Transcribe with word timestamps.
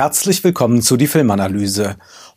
Herzlich 0.00 0.42
willkommen 0.42 0.80
zu 0.80 0.96
die 0.96 1.06
Filmanalyse. 1.06 1.96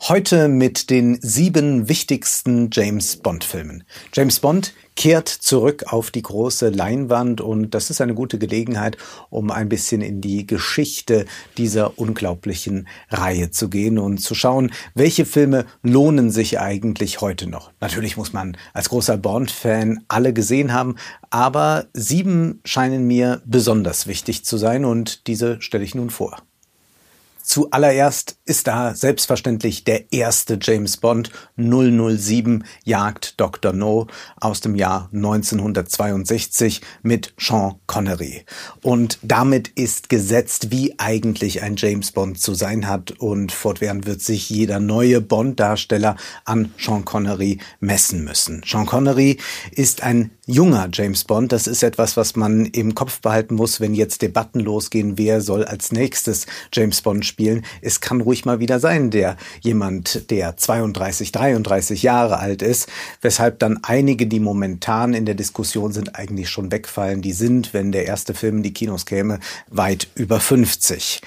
Heute 0.10 0.50
mit 0.50 0.90
den 0.90 1.18
sieben 1.22 1.88
wichtigsten 1.88 2.68
James 2.74 3.16
Bond 3.16 3.46
Filmen. 3.46 3.86
James 4.12 4.42
Bond 4.42 4.74
kehrt 4.98 5.30
zurück 5.30 5.86
auf 5.88 6.12
die 6.12 6.24
große 6.24 6.68
Leinwand 6.68 7.40
und 7.40 7.74
das 7.74 7.90
ist 7.90 8.02
eine 8.02 8.16
gute 8.16 8.38
Gelegenheit, 8.38 8.98
um 9.30 9.50
ein 9.50 9.70
bisschen 9.70 10.02
in 10.02 10.20
die 10.20 10.46
Geschichte 10.46 11.26
dieser 11.56 11.98
unglaublichen 11.98 12.90
Reihe 13.10 13.50
zu 13.50 13.70
gehen 13.70 13.98
und 13.98 14.18
zu 14.18 14.36
schauen, 14.36 14.74
welche 14.94 15.24
Filme 15.24 15.66
lohnen 15.84 16.32
sich 16.32 16.60
eigentlich 16.60 17.22
heute 17.22 17.48
noch. 17.48 17.72
Natürlich 17.80 18.18
muss 18.18 18.34
man 18.34 18.58
als 18.74 18.90
großer 18.90 19.16
Bond-Fan 19.16 20.04
alle 20.10 20.34
gesehen 20.34 20.74
haben, 20.74 20.98
aber 21.30 21.86
sieben 21.94 22.60
scheinen 22.66 23.08
mir 23.08 23.42
besonders 23.46 24.06
wichtig 24.06 24.44
zu 24.44 24.58
sein 24.58 24.84
und 24.84 25.28
diese 25.28 25.62
stelle 25.62 25.86
ich 25.86 25.96
nun 25.96 26.10
vor. 26.10 26.36
Zuallererst 27.44 28.38
ist 28.46 28.68
da 28.68 28.96
selbstverständlich 28.96 29.84
der 29.84 30.14
erste 30.14 30.58
James 30.62 30.96
Bond 30.96 31.30
007 31.58 32.64
Jagd 32.86 33.40
Dr. 33.40 33.74
No 33.74 34.08
aus 34.40 34.62
dem 34.62 34.76
Jahr 34.76 35.10
1962 35.14 36.82
mit 37.02 37.34
Sean 37.38 37.76
Connery. 37.86 38.46
Und 38.82 39.20
damit 39.24 39.68
ist 39.68 40.08
gesetzt, 40.08 40.72
wie 40.72 40.98
eigentlich 41.00 41.62
ein 41.62 41.76
James 41.76 42.14
Bond 42.14 42.40
zu 42.40 42.54
sein 42.54 42.88
hat 42.88 43.12
und 43.12 43.52
fortwährend 43.52 44.06
wird 44.06 44.22
sich 44.22 44.50
jeder 44.50 44.80
neue 44.80 45.20
Bond-Darsteller 45.20 46.16
an 46.46 46.74
Sean 46.78 47.04
Connery 47.04 47.60
messen 47.82 48.24
müssen. 48.24 48.62
Sean 48.66 48.86
Connery 48.86 49.38
ist 49.72 50.02
ein 50.02 50.32
junger 50.46 50.90
James 50.92 51.24
Bond. 51.26 51.52
Das 51.52 51.68
ist 51.68 51.84
etwas, 51.84 52.18
was 52.18 52.36
man 52.36 52.66
im 52.66 52.96
Kopf 52.96 53.22
behalten 53.22 53.56
muss, 53.56 53.80
wenn 53.80 53.94
jetzt 53.94 54.22
Debatten 54.22 54.60
losgehen, 54.60 55.18
wer 55.18 55.42
soll 55.42 55.66
als 55.66 55.92
nächstes 55.92 56.46
James 56.72 57.02
Bond 57.02 57.26
spielen. 57.34 57.66
Es 57.82 58.00
kann 58.00 58.22
ruhig 58.22 58.46
mal 58.46 58.60
wieder 58.60 58.80
sein, 58.80 59.10
der 59.10 59.38
jemand, 59.62 60.30
der 60.30 60.56
32, 60.56 61.32
33 61.32 62.04
Jahre 62.04 62.38
alt 62.38 62.62
ist, 62.62 62.88
weshalb 63.22 63.60
dann 63.60 63.80
einige, 63.82 64.28
die 64.28 64.40
momentan 64.40 65.16
in 65.16 65.26
der 65.26 65.36
Diskussion 65.36 65.92
sind, 65.92 66.16
eigentlich 66.16 66.50
schon 66.50 66.72
wegfallen. 66.72 67.24
Die 67.24 67.34
sind, 67.34 67.74
wenn 67.74 67.92
der 67.92 68.06
erste 68.06 68.36
Film 68.36 68.58
in 68.58 68.64
die 68.64 68.74
Kinos 68.74 69.06
käme, 69.06 69.40
weit 69.70 70.08
über 70.16 70.40
50. 70.40 71.22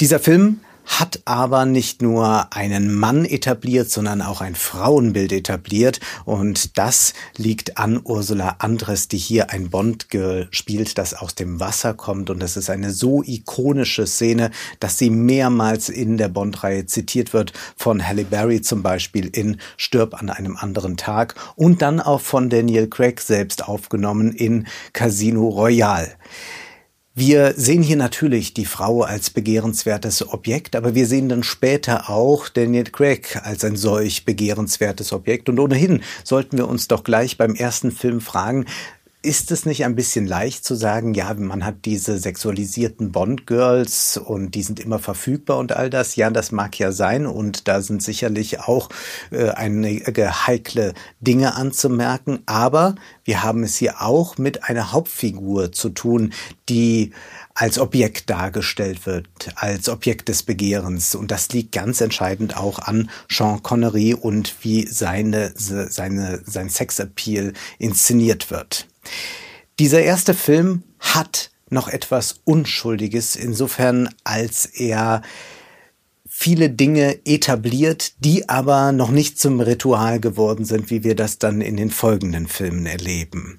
Dieser 0.00 0.18
Film 0.18 0.60
hat 0.86 1.20
aber 1.24 1.66
nicht 1.66 2.00
nur 2.00 2.52
einen 2.54 2.94
Mann 2.94 3.24
etabliert, 3.24 3.90
sondern 3.90 4.22
auch 4.22 4.40
ein 4.40 4.54
Frauenbild 4.54 5.32
etabliert. 5.32 6.00
Und 6.24 6.78
das 6.78 7.12
liegt 7.36 7.76
an 7.76 8.00
Ursula 8.02 8.56
Andres, 8.60 9.08
die 9.08 9.18
hier 9.18 9.50
ein 9.50 9.68
Bond 9.68 10.08
gespielt, 10.10 10.96
das 10.96 11.12
aus 11.12 11.34
dem 11.34 11.60
Wasser 11.60 11.92
kommt. 11.92 12.30
Und 12.30 12.40
das 12.40 12.56
ist 12.56 12.70
eine 12.70 12.92
so 12.92 13.22
ikonische 13.24 14.06
Szene, 14.06 14.52
dass 14.78 14.96
sie 14.96 15.10
mehrmals 15.10 15.88
in 15.88 16.16
der 16.16 16.28
Bond-Reihe 16.28 16.86
zitiert 16.86 17.32
wird, 17.32 17.52
von 17.76 18.06
Halle 18.06 18.24
Berry 18.24 18.62
zum 18.62 18.82
Beispiel 18.82 19.26
in 19.26 19.58
Stirb 19.76 20.14
an 20.14 20.30
einem 20.30 20.56
anderen 20.56 20.96
Tag 20.96 21.34
und 21.56 21.82
dann 21.82 22.00
auch 22.00 22.20
von 22.20 22.48
Daniel 22.48 22.88
Craig 22.88 23.20
selbst 23.20 23.68
aufgenommen 23.68 24.32
in 24.32 24.66
Casino 24.92 25.48
Royale. 25.48 26.12
Wir 27.18 27.54
sehen 27.56 27.82
hier 27.82 27.96
natürlich 27.96 28.52
die 28.52 28.66
Frau 28.66 29.00
als 29.00 29.30
begehrenswertes 29.30 30.34
Objekt, 30.34 30.76
aber 30.76 30.94
wir 30.94 31.06
sehen 31.06 31.30
dann 31.30 31.42
später 31.42 32.10
auch 32.10 32.50
Daniel 32.50 32.84
Craig 32.84 33.40
als 33.42 33.64
ein 33.64 33.76
solch 33.76 34.26
begehrenswertes 34.26 35.14
Objekt. 35.14 35.48
Und 35.48 35.58
ohnehin 35.58 36.02
sollten 36.24 36.58
wir 36.58 36.68
uns 36.68 36.88
doch 36.88 37.04
gleich 37.04 37.38
beim 37.38 37.54
ersten 37.54 37.90
Film 37.90 38.20
fragen, 38.20 38.66
ist 39.26 39.50
es 39.50 39.66
nicht 39.66 39.84
ein 39.84 39.96
bisschen 39.96 40.24
leicht 40.24 40.64
zu 40.64 40.76
sagen, 40.76 41.12
ja, 41.12 41.34
man 41.34 41.64
hat 41.64 41.84
diese 41.84 42.16
sexualisierten 42.16 43.10
Bond-Girls 43.10 44.18
und 44.18 44.54
die 44.54 44.62
sind 44.62 44.78
immer 44.78 45.00
verfügbar 45.00 45.58
und 45.58 45.72
all 45.72 45.90
das? 45.90 46.14
Ja, 46.14 46.30
das 46.30 46.52
mag 46.52 46.78
ja 46.78 46.92
sein 46.92 47.26
und 47.26 47.66
da 47.66 47.82
sind 47.82 48.04
sicherlich 48.04 48.60
auch 48.60 48.88
äh, 49.32 49.48
einige 49.48 50.46
heikle 50.46 50.94
Dinge 51.20 51.56
anzumerken, 51.56 52.44
aber 52.46 52.94
wir 53.24 53.42
haben 53.42 53.64
es 53.64 53.76
hier 53.76 54.00
auch 54.00 54.38
mit 54.38 54.62
einer 54.62 54.92
Hauptfigur 54.92 55.72
zu 55.72 55.88
tun, 55.88 56.32
die 56.68 57.10
als 57.54 57.78
Objekt 57.80 58.30
dargestellt 58.30 59.06
wird, 59.06 59.26
als 59.56 59.88
Objekt 59.88 60.28
des 60.28 60.44
Begehrens. 60.44 61.14
Und 61.14 61.30
das 61.30 61.48
liegt 61.48 61.72
ganz 61.72 62.00
entscheidend 62.00 62.56
auch 62.56 62.78
an 62.78 63.10
Sean 63.28 63.62
Connery 63.62 64.14
und 64.14 64.54
wie 64.60 64.86
seine, 64.86 65.52
seine, 65.56 66.42
sein 66.44 66.68
Sexappeal 66.68 67.54
inszeniert 67.78 68.50
wird. 68.50 68.86
Dieser 69.78 70.00
erste 70.00 70.34
Film 70.34 70.82
hat 71.00 71.50
noch 71.68 71.88
etwas 71.88 72.40
Unschuldiges, 72.44 73.36
insofern 73.36 74.08
als 74.24 74.66
er 74.66 75.22
viele 76.38 76.68
Dinge 76.68 77.18
etabliert, 77.24 78.12
die 78.22 78.46
aber 78.46 78.92
noch 78.92 79.10
nicht 79.10 79.40
zum 79.40 79.58
Ritual 79.58 80.20
geworden 80.20 80.66
sind, 80.66 80.90
wie 80.90 81.02
wir 81.02 81.14
das 81.14 81.38
dann 81.38 81.62
in 81.62 81.78
den 81.78 81.90
folgenden 81.90 82.46
Filmen 82.46 82.84
erleben. 82.84 83.58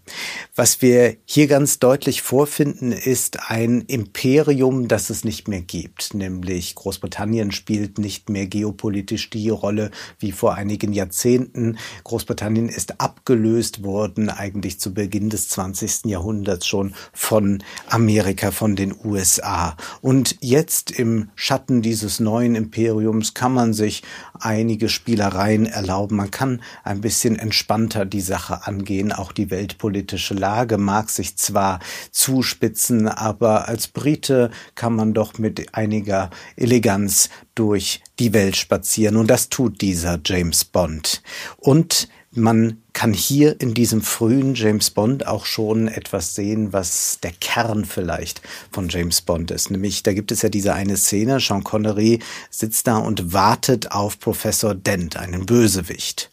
Was 0.56 0.80
wir 0.84 1.18
hier 1.26 1.48
ganz 1.48 1.80
deutlich 1.80 2.22
vorfinden, 2.22 2.92
ist 2.92 3.50
ein 3.50 3.82
Imperium, 3.82 4.88
das 4.88 5.10
es 5.10 5.24
nicht 5.24 5.48
mehr 5.48 5.62
gibt, 5.62 6.14
nämlich 6.14 6.76
Großbritannien 6.76 7.52
spielt 7.52 7.98
nicht 7.98 8.30
mehr 8.30 8.46
geopolitisch 8.46 9.32
die 9.32 9.50
Rolle 9.50 9.90
wie 10.20 10.32
vor 10.32 10.54
einigen 10.54 10.94
Jahrzehnten. 10.94 11.80
Großbritannien 12.04 12.70
ist 12.70 13.02
abgelöst 13.02 13.84
worden, 13.84 14.30
eigentlich 14.30 14.80
zu 14.80 14.94
Beginn 14.94 15.32
des 15.32 15.50
20. 15.50 16.06
Jahrhunderts 16.06 16.68
schon 16.68 16.94
von 17.12 17.64
Amerika, 17.88 18.52
von 18.52 18.76
den 18.76 18.94
USA. 19.04 19.76
Und 20.02 20.38
jetzt 20.42 20.92
im 20.92 21.32
Schatten 21.36 21.82
dieses 21.82 22.20
neuen 22.20 22.67
Imperiums 22.68 23.34
kann 23.34 23.54
man 23.54 23.74
sich 23.74 24.04
einige 24.38 24.90
Spielereien 24.90 25.66
erlauben. 25.68 26.18
Man 26.18 26.32
kann 26.32 26.62
ein 26.84 27.00
bisschen 27.00 27.38
entspannter 27.38 28.06
die 28.06 28.22
Sache 28.22 28.68
angehen. 28.68 29.14
Auch 29.14 29.32
die 29.32 29.50
weltpolitische 29.50 30.34
Lage 30.34 30.78
mag 30.78 31.10
sich 31.10 31.38
zwar 31.38 31.80
zuspitzen, 32.12 33.08
aber 33.08 33.70
als 33.70 33.88
Brite 33.88 34.52
kann 34.76 34.96
man 34.96 35.14
doch 35.14 35.38
mit 35.38 35.74
einiger 35.74 36.30
Eleganz 36.58 37.30
durch 37.56 38.02
die 38.20 38.34
Welt 38.34 38.58
spazieren. 38.58 39.16
Und 39.16 39.28
das 39.28 39.48
tut 39.48 39.80
dieser 39.80 40.20
James 40.26 40.66
Bond. 40.66 41.24
Und 41.56 42.10
man 42.38 42.82
kann 42.94 43.14
hier 43.14 43.60
in 43.60 43.74
diesem 43.74 44.02
frühen 44.02 44.56
James 44.56 44.92
Bond 44.92 45.28
auch 45.28 45.46
schon 45.46 45.88
etwas 45.88 46.36
sehen, 46.36 46.72
was 46.72 47.20
der 47.22 47.32
Kern 47.32 47.84
vielleicht 47.84 48.42
von 48.72 48.90
James 48.90 49.22
Bond 49.22 49.52
ist. 49.52 49.72
Nämlich, 49.72 50.04
da 50.04 50.14
gibt 50.14 50.32
es 50.32 50.44
ja 50.44 50.50
diese 50.50 50.74
eine 50.74 50.98
Szene, 50.98 51.40
Sean 51.40 51.64
Connery 51.64 52.20
sitzt 52.50 52.88
da 52.88 52.98
und 52.98 53.34
wartet 53.34 53.92
auf 53.92 54.20
Professor 54.20 54.76
Dent, 54.76 55.18
einen 55.18 55.46
Bösewicht. 55.46 56.30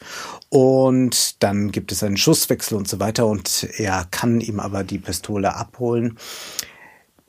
Und 0.50 1.42
dann 1.42 1.72
gibt 1.72 1.90
es 1.90 2.02
einen 2.02 2.16
Schusswechsel 2.16 2.76
und 2.76 2.86
so 2.86 3.00
weiter 3.00 3.26
und 3.26 3.68
er 3.78 4.06
kann 4.10 4.40
ihm 4.40 4.60
aber 4.60 4.84
die 4.84 4.98
Pistole 4.98 5.56
abholen. 5.56 6.18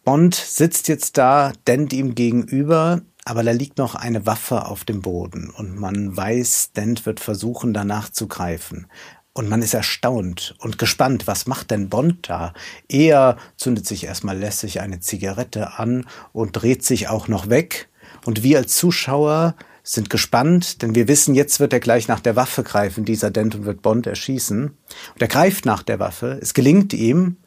Bond 0.03 0.35
sitzt 0.35 0.87
jetzt 0.87 1.17
da, 1.17 1.51
Dent 1.65 1.91
ihm 1.93 2.13
gegenüber, 2.13 3.01
aber 3.25 3.43
da 3.43 3.51
liegt 3.51 3.79
noch 3.79 3.95
eine 3.95 4.25
Waffe 4.25 4.65
auf 4.65 4.85
dem 4.85 5.01
Boden 5.01 5.49
und 5.49 5.75
man 5.75 6.15
weiß, 6.15 6.71
Dent 6.73 7.05
wird 7.07 7.19
versuchen, 7.19 7.73
danach 7.73 8.09
zu 8.09 8.27
greifen. 8.27 8.87
Und 9.33 9.49
man 9.49 9.61
ist 9.61 9.73
erstaunt 9.73 10.55
und 10.59 10.77
gespannt, 10.77 11.27
was 11.27 11.45
macht 11.45 11.71
denn 11.71 11.89
Bond 11.89 12.29
da? 12.29 12.53
Er 12.87 13.35
zündet 13.57 13.85
sich 13.85 14.05
erstmal 14.05 14.37
lässig 14.37 14.79
eine 14.79 15.01
Zigarette 15.01 15.77
an 15.77 16.05
und 16.31 16.51
dreht 16.53 16.85
sich 16.85 17.09
auch 17.09 17.27
noch 17.27 17.49
weg. 17.49 17.89
Und 18.25 18.43
wir 18.43 18.59
als 18.59 18.75
Zuschauer 18.75 19.55
sind 19.83 20.09
gespannt, 20.09 20.81
denn 20.81 20.95
wir 20.95 21.07
wissen, 21.07 21.35
jetzt 21.35 21.59
wird 21.59 21.73
er 21.73 21.79
gleich 21.79 22.07
nach 22.07 22.21
der 22.21 22.35
Waffe 22.35 22.63
greifen, 22.63 23.05
dieser 23.05 23.29
Dent, 23.29 23.55
und 23.55 23.65
wird 23.65 23.81
Bond 23.81 24.07
erschießen. 24.07 24.67
Und 24.67 25.21
er 25.21 25.27
greift 25.27 25.65
nach 25.65 25.83
der 25.83 25.99
Waffe, 25.99 26.39
es 26.41 26.53
gelingt 26.53 26.93
ihm, 26.93 27.37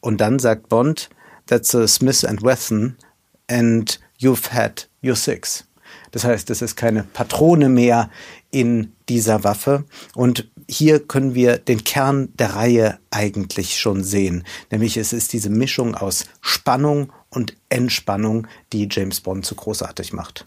und 0.00 0.20
dann 0.20 0.38
sagt 0.38 0.68
Bond, 0.68 1.10
that's 1.46 1.74
a 1.74 1.86
Smith 1.86 2.24
and 2.24 2.42
Wesson, 2.42 2.96
and 3.48 4.00
you've 4.20 4.52
had 4.52 4.88
your 5.06 5.16
six. 5.16 5.64
Das 6.10 6.24
heißt, 6.24 6.50
es 6.50 6.62
ist 6.62 6.76
keine 6.76 7.02
Patrone 7.02 7.68
mehr 7.68 8.10
in 8.50 8.92
dieser 9.08 9.44
Waffe. 9.44 9.84
Und 10.14 10.50
hier 10.68 11.00
können 11.00 11.34
wir 11.34 11.58
den 11.58 11.84
Kern 11.84 12.32
der 12.38 12.54
Reihe 12.54 12.98
eigentlich 13.10 13.78
schon 13.78 14.02
sehen. 14.02 14.44
Nämlich 14.70 14.96
es 14.96 15.12
ist 15.12 15.32
diese 15.32 15.50
Mischung 15.50 15.94
aus 15.94 16.26
Spannung 16.40 17.12
und 17.28 17.56
Entspannung, 17.68 18.46
die 18.72 18.88
James 18.90 19.20
Bond 19.20 19.44
so 19.44 19.54
großartig 19.54 20.12
macht. 20.12 20.46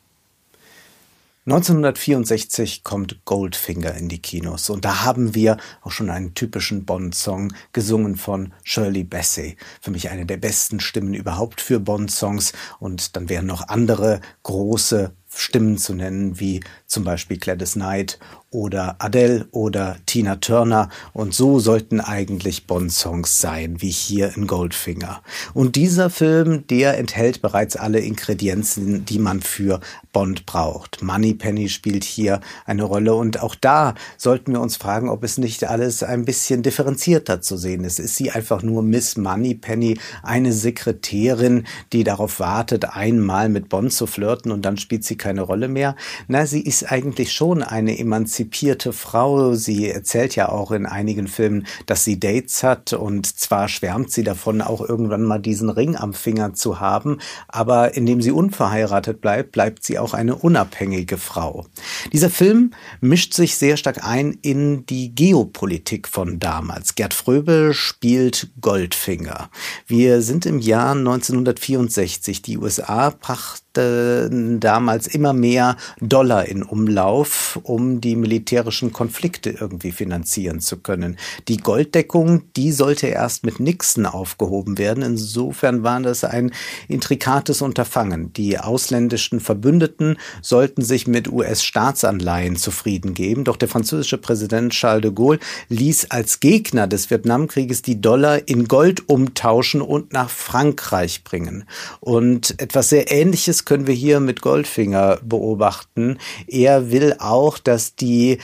1964 1.51 2.83
kommt 2.83 3.25
Goldfinger 3.25 3.95
in 3.95 4.07
die 4.07 4.21
Kinos 4.21 4.69
und 4.69 4.85
da 4.85 5.03
haben 5.03 5.33
wir 5.33 5.57
auch 5.81 5.89
schon 5.89 6.11
einen 6.11 6.35
typischen 6.35 6.85
Bond-Song 6.85 7.53
gesungen 7.73 8.17
von 8.17 8.53
Shirley 8.61 9.03
Bassey. 9.03 9.57
Für 9.81 9.89
mich 9.89 10.11
eine 10.11 10.27
der 10.27 10.37
besten 10.37 10.79
Stimmen 10.79 11.15
überhaupt 11.15 11.59
für 11.59 11.79
Bond-Songs 11.79 12.53
und 12.77 13.15
dann 13.15 13.29
wären 13.29 13.47
noch 13.47 13.67
andere 13.67 14.21
große 14.43 15.11
Stimmen 15.33 15.79
zu 15.79 15.95
nennen, 15.95 16.39
wie 16.39 16.61
zum 16.85 17.03
Beispiel 17.03 17.37
Gladys 17.37 17.73
Knight 17.73 18.19
oder 18.51 18.95
Adele 18.99 19.47
oder 19.51 19.97
Tina 20.05 20.37
Turner 20.37 20.89
und 21.13 21.33
so 21.33 21.59
sollten 21.59 22.01
eigentlich 22.01 22.65
Bond-Songs 22.65 23.39
sein, 23.39 23.81
wie 23.81 23.91
hier 23.91 24.35
in 24.35 24.47
Goldfinger. 24.47 25.21
Und 25.53 25.75
dieser 25.75 26.09
Film, 26.09 26.65
der 26.67 26.97
enthält 26.97 27.41
bereits 27.41 27.75
alle 27.75 27.99
Ingredienzen, 27.99 29.05
die 29.05 29.19
man 29.19 29.41
für 29.41 29.79
Bond 30.11 30.47
braucht. 30.47 31.03
Moneypenny 31.03 31.69
spielt 31.69 32.03
hier 32.03 32.39
eine 32.65 32.83
Rolle 32.83 33.13
und 33.13 33.41
auch 33.43 33.53
da 33.53 33.93
sollten 34.17 34.53
wir 34.53 34.61
uns 34.61 34.77
fragen, 34.77 35.09
ob 35.09 35.23
es 35.23 35.37
nicht 35.37 35.65
alles 35.65 36.01
ein 36.01 36.25
bisschen 36.25 36.63
differenzierter 36.63 37.41
zu 37.41 37.57
sehen 37.57 37.83
ist. 37.83 37.99
Ist 37.99 38.15
sie 38.15 38.31
einfach 38.31 38.63
nur 38.63 38.81
Miss 38.81 39.17
Moneypenny, 39.17 39.99
eine 40.23 40.53
Sekretärin, 40.53 41.65
die 41.93 42.03
darauf 42.03 42.39
wartet, 42.39 42.95
einmal 42.95 43.49
mit 43.49 43.69
Bond 43.69 43.93
zu 43.93 44.07
flirten 44.07 44.51
und 44.51 44.63
dann 44.63 44.77
spielt 44.77 45.03
sie 45.03 45.17
keine 45.17 45.41
Rolle 45.41 45.67
mehr? 45.67 45.95
Na, 46.27 46.47
sie 46.47 46.61
ist 46.61 46.91
eigentlich 46.91 47.31
schon 47.31 47.61
eine 47.61 47.99
emanzipierte 48.39 48.93
Frau. 48.93 49.53
Sie 49.53 49.89
erzählt 49.89 50.35
ja 50.35 50.49
auch 50.49 50.71
in 50.71 50.85
einigen 50.85 51.27
Filmen, 51.27 51.67
dass 51.85 52.05
sie 52.05 52.19
Dates 52.19 52.63
hat 52.63 52.93
und 52.93 53.25
zwar 53.25 53.67
schwärmt 53.67 54.11
sie 54.11 54.23
davon, 54.23 54.61
auch 54.61 54.81
irgendwann 54.81 55.23
mal 55.23 55.39
diesen 55.39 55.69
Ring 55.69 55.95
am 55.97 56.13
Finger 56.13 56.53
zu 56.53 56.79
haben, 56.79 57.17
aber 57.47 57.95
indem 57.95 58.21
sie 58.21 58.31
unverheiratet 58.31 59.19
bleibt, 59.19 59.51
bleibt 59.51 59.83
sie 59.83 59.99
auch 59.99 60.13
eine 60.13 60.35
unabhängige 60.35 61.17
Frau. 61.17 61.65
Dieser 62.13 62.29
Film 62.29 62.71
mischt 63.01 63.33
sich 63.33 63.57
sehr 63.57 63.75
stark 63.75 64.05
ein 64.05 64.37
in 64.41 64.85
die 64.85 65.13
Geopolitik 65.13 66.07
von 66.07 66.39
damals. 66.39 66.95
Gerd 66.95 67.13
Fröbe 67.13 67.71
spielt 67.73 68.51
Goldfinger. 68.61 69.49
Wir 69.87 70.21
sind 70.21 70.45
im 70.45 70.59
Jahr 70.59 70.91
1964. 70.91 72.41
Die 72.41 72.57
USA 72.57 73.09
brachten 73.09 73.68
damals 73.73 75.07
immer 75.07 75.33
mehr 75.33 75.77
Dollar 76.01 76.45
in 76.45 76.63
Umlauf, 76.63 77.59
um 77.63 78.01
die 78.01 78.15
militärischen 78.15 78.91
Konflikte 78.91 79.51
irgendwie 79.51 79.91
finanzieren 79.91 80.59
zu 80.59 80.77
können. 80.77 81.17
Die 81.47 81.57
Golddeckung, 81.57 82.43
die 82.55 82.71
sollte 82.71 83.07
erst 83.07 83.45
mit 83.45 83.59
Nixon 83.59 84.05
aufgehoben 84.05 84.77
werden. 84.77 85.03
Insofern 85.03 85.83
war 85.83 85.99
das 85.99 86.23
ein 86.23 86.51
intrikates 86.87 87.61
Unterfangen. 87.61 88.33
Die 88.33 88.57
ausländischen 88.57 89.39
Verbündeten 89.39 90.17
sollten 90.41 90.81
sich 90.81 91.07
mit 91.07 91.31
US-Staatsanleihen 91.31 92.55
zufrieden 92.55 93.13
geben. 93.13 93.43
Doch 93.43 93.57
der 93.57 93.67
französische 93.67 94.17
Präsident 94.17 94.73
Charles 94.73 95.01
de 95.01 95.11
Gaulle 95.11 95.39
ließ 95.69 96.09
als 96.09 96.39
Gegner 96.39 96.87
des 96.87 97.09
Vietnamkrieges 97.09 97.81
die 97.81 98.01
Dollar 98.01 98.47
in 98.47 98.67
Gold 98.67 99.07
umtauschen 99.07 99.81
und 99.81 100.13
nach 100.13 100.29
Frankreich 100.29 101.23
bringen. 101.23 101.65
Und 101.99 102.59
etwas 102.59 102.89
sehr 102.89 103.11
Ähnliches 103.11 103.58
können 103.65 103.87
wir 103.87 103.93
hier 103.93 104.19
mit 104.19 104.41
Goldfinger 104.41 105.19
beobachten. 105.23 106.17
Er 106.47 106.91
will 106.91 107.15
auch, 107.19 107.57
dass 107.57 107.95
die 107.95 108.39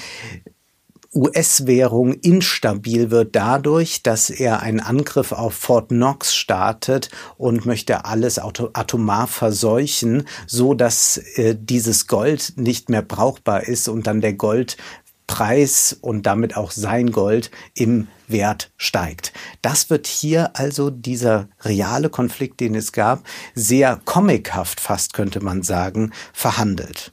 US-Währung 1.15 2.13
instabil 2.13 3.09
wird 3.09 3.35
dadurch, 3.35 4.03
dass 4.03 4.29
er 4.29 4.61
einen 4.61 4.81
Angriff 4.81 5.31
auf 5.31 5.53
Fort 5.53 5.87
Knox 5.87 6.35
startet 6.35 7.09
und 7.37 7.65
möchte 7.65 8.03
alles 8.03 8.37
atomar 8.37 9.27
verseuchen, 9.27 10.27
so 10.45 10.73
dass 10.73 11.17
äh, 11.35 11.55
dieses 11.57 12.07
Gold 12.07 12.53
nicht 12.57 12.89
mehr 12.89 13.01
brauchbar 13.01 13.63
ist 13.63 13.87
und 13.87 14.07
dann 14.07 14.19
der 14.19 14.33
Goldpreis 14.33 15.97
und 16.01 16.25
damit 16.25 16.57
auch 16.57 16.71
sein 16.71 17.11
Gold 17.11 17.49
im 17.75 18.07
Wert 18.27 18.71
steigt. 18.77 19.33
Das 19.61 19.89
wird 19.89 20.07
hier 20.07 20.55
also 20.55 20.89
dieser 20.89 21.47
reale 21.61 22.09
Konflikt, 22.09 22.59
den 22.59 22.75
es 22.75 22.91
gab, 22.91 23.23
sehr 23.53 23.99
comichaft 24.05 24.79
fast 24.79 25.13
könnte 25.13 25.41
man 25.41 25.63
sagen, 25.63 26.11
verhandelt. 26.33 27.11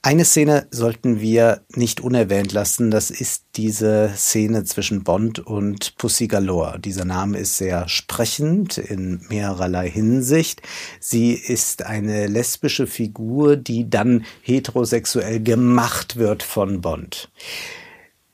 Eine 0.00 0.24
Szene 0.24 0.68
sollten 0.70 1.20
wir 1.20 1.62
nicht 1.74 2.00
unerwähnt 2.00 2.52
lassen. 2.52 2.92
Das 2.92 3.10
ist 3.10 3.44
diese 3.56 4.12
Szene 4.14 4.62
zwischen 4.62 5.02
Bond 5.02 5.40
und 5.40 5.96
Pussy 5.98 6.28
Galore. 6.28 6.78
Dieser 6.78 7.04
Name 7.04 7.36
ist 7.36 7.56
sehr 7.56 7.88
sprechend 7.88 8.78
in 8.78 9.20
mehrerlei 9.28 9.90
Hinsicht. 9.90 10.62
Sie 11.00 11.32
ist 11.32 11.82
eine 11.82 12.28
lesbische 12.28 12.86
Figur, 12.86 13.56
die 13.56 13.90
dann 13.90 14.24
heterosexuell 14.40 15.42
gemacht 15.42 16.14
wird 16.14 16.44
von 16.44 16.80
Bond. 16.80 17.28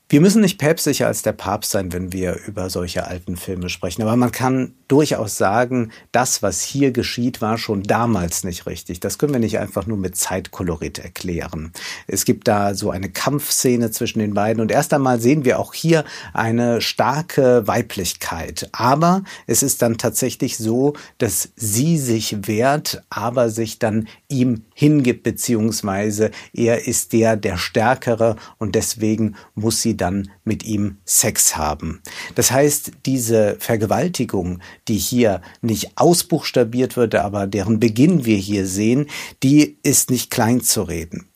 Wir 0.07 0.21
müssen 0.21 0.43
nicht 0.43 0.59
päpstlicher 0.59 1.07
als 1.07 1.23
der 1.23 1.31
Papst 1.31 1.71
sein, 1.71 1.91
wenn 1.91 2.13
wir 2.13 2.39
über 2.45 2.69
solche 2.69 3.07
alten 3.07 3.37
Filme 3.37 3.69
sprechen. 3.69 4.03
Aber 4.03 4.15
man 4.15 4.31
kann 4.31 4.75
durchaus 4.87 5.35
sagen, 5.35 5.91
das, 6.11 6.43
was 6.43 6.61
hier 6.61 6.91
geschieht, 6.91 7.41
war 7.41 7.57
schon 7.57 7.81
damals 7.81 8.43
nicht 8.43 8.67
richtig. 8.67 8.99
Das 8.99 9.17
können 9.17 9.33
wir 9.33 9.39
nicht 9.39 9.57
einfach 9.57 9.87
nur 9.87 9.97
mit 9.97 10.15
Zeitkolorit 10.15 10.99
erklären. 10.99 11.71
Es 12.05 12.23
gibt 12.25 12.47
da 12.47 12.75
so 12.75 12.91
eine 12.91 13.09
Kampfszene 13.09 13.89
zwischen 13.89 14.19
den 14.19 14.35
beiden 14.35 14.61
und 14.61 14.71
erst 14.71 14.93
einmal 14.93 15.19
sehen 15.19 15.43
wir 15.43 15.57
auch 15.57 15.73
hier 15.73 16.05
eine 16.33 16.81
starke 16.81 17.65
Weiblichkeit. 17.65 18.69
Aber 18.73 19.23
es 19.47 19.63
ist 19.63 19.81
dann 19.81 19.97
tatsächlich 19.97 20.57
so, 20.57 20.93
dass 21.17 21.49
sie 21.55 21.97
sich 21.97 22.47
wehrt, 22.47 23.01
aber 23.09 23.49
sich 23.49 23.79
dann 23.79 24.07
ihm 24.27 24.65
hingibt, 24.75 25.23
beziehungsweise 25.23 26.29
er 26.53 26.85
ist 26.87 27.11
der, 27.11 27.37
der 27.37 27.57
Stärkere 27.57 28.35
und 28.59 28.75
deswegen 28.75 29.35
muss 29.55 29.81
sie 29.81 29.94
dann 29.95 30.29
mit 30.43 30.63
ihm 30.63 30.97
Sex 31.05 31.57
haben. 31.57 32.01
Das 32.35 32.51
heißt, 32.51 32.91
diese 33.05 33.57
Vergewaltigung, 33.59 34.59
die 34.87 34.97
hier 34.97 35.41
nicht 35.61 35.97
ausbuchstabiert 35.97 36.97
wird, 36.97 37.15
aber 37.15 37.47
deren 37.47 37.79
Beginn 37.79 38.25
wir 38.25 38.37
hier 38.37 38.67
sehen, 38.67 39.07
die 39.43 39.77
ist 39.83 40.11
nicht 40.11 40.31
klein 40.31 40.61
zu 40.61 40.83
reden. 40.83 41.29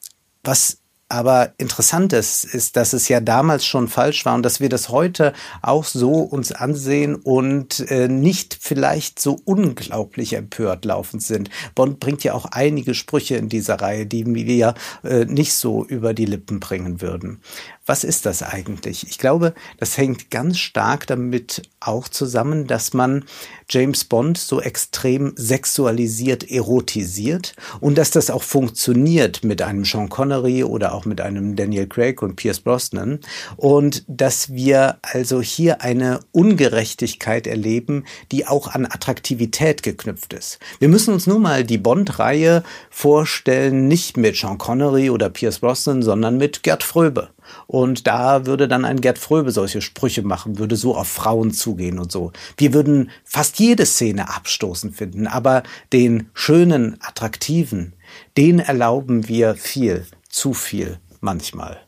Was 0.43 0.79
aber 1.09 1.53
interessant 1.57 2.13
ist, 2.13 2.45
ist, 2.45 2.75
dass 2.75 2.93
es 2.93 3.09
ja 3.09 3.19
damals 3.19 3.65
schon 3.65 3.87
falsch 3.87 4.25
war 4.25 4.35
und 4.35 4.43
dass 4.43 4.59
wir 4.59 4.69
das 4.69 4.89
heute 4.89 5.33
auch 5.63 5.83
so 5.83 6.11
uns 6.11 6.51
ansehen 6.51 7.15
und 7.15 7.79
äh, 7.89 8.07
nicht 8.07 8.55
vielleicht 8.61 9.19
so 9.19 9.39
unglaublich 9.43 10.33
empört 10.33 10.85
laufend 10.85 11.23
sind. 11.23 11.49
Bond 11.73 11.99
bringt 11.99 12.23
ja 12.23 12.35
auch 12.35 12.45
einige 12.45 12.93
Sprüche 12.93 13.37
in 13.37 13.49
dieser 13.49 13.81
Reihe, 13.81 14.05
die 14.05 14.23
wir 14.27 14.75
äh, 15.03 15.25
nicht 15.25 15.53
so 15.53 15.83
über 15.83 16.13
die 16.13 16.25
Lippen 16.25 16.59
bringen 16.59 17.01
würden. 17.01 17.41
Was 17.89 18.03
ist 18.03 18.27
das 18.27 18.43
eigentlich? 18.43 19.07
Ich 19.09 19.17
glaube, 19.17 19.55
das 19.79 19.97
hängt 19.97 20.29
ganz 20.29 20.59
stark 20.59 21.07
damit 21.07 21.63
auch 21.79 22.07
zusammen, 22.07 22.67
dass 22.67 22.93
man 22.93 23.25
James 23.67 24.05
Bond 24.05 24.37
so 24.37 24.61
extrem 24.61 25.33
sexualisiert, 25.35 26.51
erotisiert 26.51 27.55
und 27.79 27.97
dass 27.97 28.11
das 28.11 28.29
auch 28.29 28.43
funktioniert 28.43 29.43
mit 29.43 29.63
einem 29.63 29.85
Sean 29.85 30.07
Connery 30.07 30.63
oder 30.63 30.93
auch 30.93 31.05
mit 31.05 31.19
einem 31.19 31.55
Daniel 31.55 31.87
Craig 31.87 32.21
und 32.21 32.35
Pierce 32.35 32.59
Brosnan 32.59 33.21
und 33.57 34.03
dass 34.07 34.53
wir 34.53 34.99
also 35.01 35.41
hier 35.41 35.81
eine 35.81 36.19
Ungerechtigkeit 36.31 37.47
erleben, 37.47 38.05
die 38.31 38.45
auch 38.45 38.67
an 38.67 38.85
Attraktivität 38.85 39.81
geknüpft 39.81 40.33
ist. 40.33 40.59
Wir 40.77 40.89
müssen 40.89 41.11
uns 41.11 41.25
nur 41.25 41.39
mal 41.39 41.63
die 41.63 41.79
Bond-Reihe 41.79 42.61
vorstellen, 42.91 43.87
nicht 43.87 44.15
mit 44.15 44.35
Sean 44.35 44.59
Connery 44.59 45.09
oder 45.09 45.31
Pierce 45.31 45.57
Brosnan, 45.57 46.03
sondern 46.03 46.37
mit 46.37 46.61
Gerd 46.61 46.83
Fröbe. 46.83 47.29
Und 47.67 48.07
da 48.07 48.45
würde 48.45 48.67
dann 48.67 48.85
ein 48.85 49.01
Gerd 49.01 49.17
Fröbe 49.17 49.51
solche 49.51 49.81
Sprüche 49.81 50.23
machen, 50.23 50.57
würde 50.57 50.75
so 50.75 50.95
auf 50.95 51.07
Frauen 51.07 51.51
zugehen 51.51 51.99
und 51.99 52.11
so. 52.11 52.31
Wir 52.57 52.73
würden 52.73 53.11
fast 53.23 53.59
jede 53.59 53.85
Szene 53.85 54.33
abstoßend 54.33 54.95
finden, 54.95 55.27
aber 55.27 55.63
den 55.93 56.29
schönen, 56.33 56.97
attraktiven, 57.01 57.93
den 58.37 58.59
erlauben 58.59 59.27
wir 59.27 59.55
viel, 59.55 60.05
zu 60.29 60.53
viel 60.53 60.99
manchmal. 61.21 61.79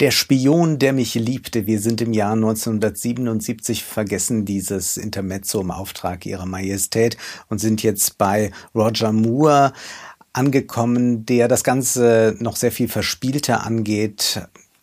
Der 0.00 0.12
Spion, 0.12 0.78
der 0.78 0.94
mich 0.94 1.14
liebte. 1.14 1.66
Wir 1.66 1.78
sind 1.78 2.00
im 2.00 2.14
Jahr 2.14 2.32
1977 2.32 3.84
vergessen 3.84 4.46
dieses 4.46 4.96
Intermezzo 4.96 5.60
im 5.60 5.70
Auftrag 5.70 6.24
ihrer 6.24 6.46
Majestät 6.46 7.18
und 7.50 7.58
sind 7.58 7.82
jetzt 7.82 8.16
bei 8.16 8.50
Roger 8.74 9.12
Moore 9.12 9.74
angekommen, 10.32 11.26
der 11.26 11.48
das 11.48 11.64
Ganze 11.64 12.36
noch 12.38 12.56
sehr 12.56 12.72
viel 12.72 12.88
verspielter 12.88 13.64
angeht, 13.64 14.40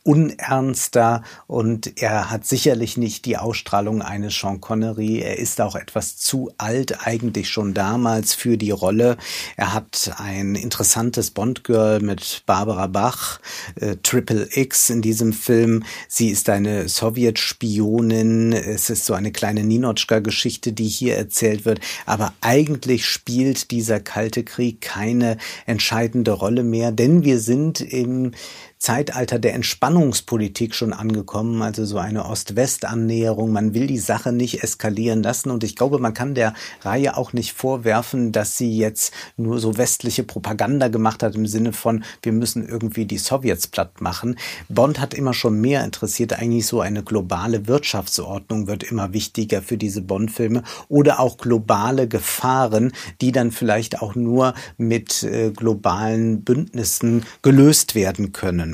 unernster 0.07 1.21
und 1.47 2.01
er 2.01 2.31
hat 2.31 2.47
sicherlich 2.47 2.95
nicht 2.95 3.25
die 3.25 3.37
Ausstrahlung 3.37 4.01
eines 4.01 4.33
Sean 4.33 4.61
Connery. 4.61 5.19
Er 5.19 5.37
ist 5.37 5.59
auch 5.59 5.75
etwas 5.75 6.15
zu 6.15 6.49
alt 6.57 7.05
eigentlich 7.05 7.49
schon 7.49 7.73
damals 7.73 8.33
für 8.33 8.57
die 8.57 8.71
Rolle. 8.71 9.17
Er 9.57 9.73
hat 9.73 10.13
ein 10.17 10.55
interessantes 10.55 11.31
Bond-Girl 11.31 11.99
mit 11.99 12.43
Barbara 12.45 12.87
Bach, 12.87 13.41
äh, 13.75 13.97
Triple 14.01 14.47
X 14.49 14.89
in 14.89 15.01
diesem 15.01 15.33
Film. 15.33 15.83
Sie 16.07 16.29
ist 16.29 16.49
eine 16.49 16.87
Sowjetspionin. 16.87 18.53
Es 18.53 18.89
ist 18.89 19.05
so 19.05 19.13
eine 19.13 19.33
kleine 19.33 19.65
Ninotchka-Geschichte, 19.65 20.71
die 20.71 20.87
hier 20.87 21.17
erzählt 21.17 21.65
wird. 21.65 21.81
Aber 22.05 22.33
eigentlich 22.39 23.05
spielt 23.05 23.71
dieser 23.71 23.99
Kalte 23.99 24.45
Krieg 24.45 24.79
keine 24.79 25.37
entscheidende 25.65 26.31
Rolle 26.31 26.63
mehr, 26.63 26.93
denn 26.93 27.25
wir 27.25 27.39
sind 27.39 27.81
im 27.81 28.31
Zeitalter 28.79 29.39
der 29.39 29.55
Entspannungspolitik 29.55 30.75
schon 30.75 30.93
angekommen, 30.93 31.61
also 31.61 31.83
so 31.85 31.97
eine 31.97 32.25
Ost-West-Annäherung. 32.25 33.51
Man 33.51 33.73
will 33.73 33.87
die 33.87 33.97
Sache 33.97 34.31
nicht 34.31 34.63
eskalieren 34.63 35.23
lassen 35.23 35.49
und 35.49 35.63
ich 35.63 35.75
glaube, 35.75 35.99
man 35.99 36.13
kann 36.13 36.35
der 36.35 36.53
Reihe 36.81 37.17
auch 37.17 37.33
nicht 37.33 37.53
vorwerfen, 37.53 38.31
dass 38.31 38.57
sie 38.57 38.77
jetzt 38.77 39.13
nur 39.35 39.59
so 39.59 39.77
westliche 39.77 40.23
Propaganda 40.23 40.89
gemacht 40.89 41.23
hat 41.23 41.35
im 41.35 41.47
Sinne 41.47 41.73
von, 41.73 42.03
wir 42.21 42.31
müssen 42.31 42.67
irgendwie 42.67 43.05
die 43.05 43.17
Sowjets 43.17 43.67
platt 43.67 43.99
machen. 43.99 44.37
Bond 44.69 44.99
hat 44.99 45.13
immer 45.13 45.33
schon 45.33 45.59
mehr 45.59 45.83
interessiert, 45.83 46.33
eigentlich 46.33 46.67
so 46.67 46.81
eine 46.81 47.03
globale 47.03 47.67
Wirtschaftsordnung 47.67 48.67
wird 48.67 48.83
immer 48.83 49.13
wichtiger 49.13 49.61
für 49.61 49.77
diese 49.77 50.01
Bond-Filme 50.01 50.63
oder 50.87 51.19
auch 51.19 51.37
globale 51.37 52.07
Gefahren, 52.07 52.91
die 53.21 53.31
dann 53.31 53.51
vielleicht 53.51 54.01
auch 54.01 54.15
nur 54.15 54.53
mit 54.77 55.23
äh, 55.23 55.51
globalen 55.51 56.43
Bündnissen 56.43 57.25
gelöst 57.41 57.95
werden 57.95 58.33
können. 58.33 58.66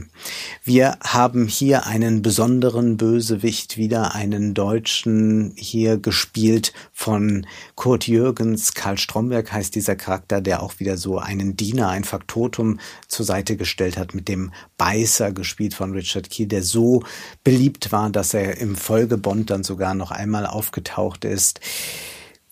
Wir 0.63 0.97
haben 1.03 1.47
hier 1.47 1.85
einen 1.85 2.21
besonderen 2.21 2.97
Bösewicht, 2.97 3.77
wieder 3.77 4.15
einen 4.15 4.53
Deutschen 4.53 5.53
hier 5.55 5.97
gespielt 5.97 6.73
von 6.91 7.45
Kurt 7.75 8.07
Jürgens. 8.07 8.73
Karl 8.73 8.97
Stromberg 8.97 9.51
heißt 9.51 9.75
dieser 9.75 9.95
Charakter, 9.95 10.41
der 10.41 10.63
auch 10.63 10.79
wieder 10.79 10.97
so 10.97 11.19
einen 11.19 11.57
Diener, 11.57 11.89
ein 11.89 12.03
Faktotum 12.03 12.79
zur 13.07 13.25
Seite 13.25 13.57
gestellt 13.57 13.97
hat, 13.97 14.13
mit 14.13 14.27
dem 14.27 14.51
Beißer 14.77 15.31
gespielt 15.31 15.73
von 15.73 15.91
Richard 15.91 16.29
Key, 16.29 16.45
der 16.45 16.63
so 16.63 17.03
beliebt 17.43 17.91
war, 17.91 18.09
dass 18.09 18.33
er 18.33 18.57
im 18.57 18.75
Folgebond 18.75 19.49
dann 19.49 19.63
sogar 19.63 19.93
noch 19.93 20.11
einmal 20.11 20.45
aufgetaucht 20.45 21.25
ist. 21.25 21.59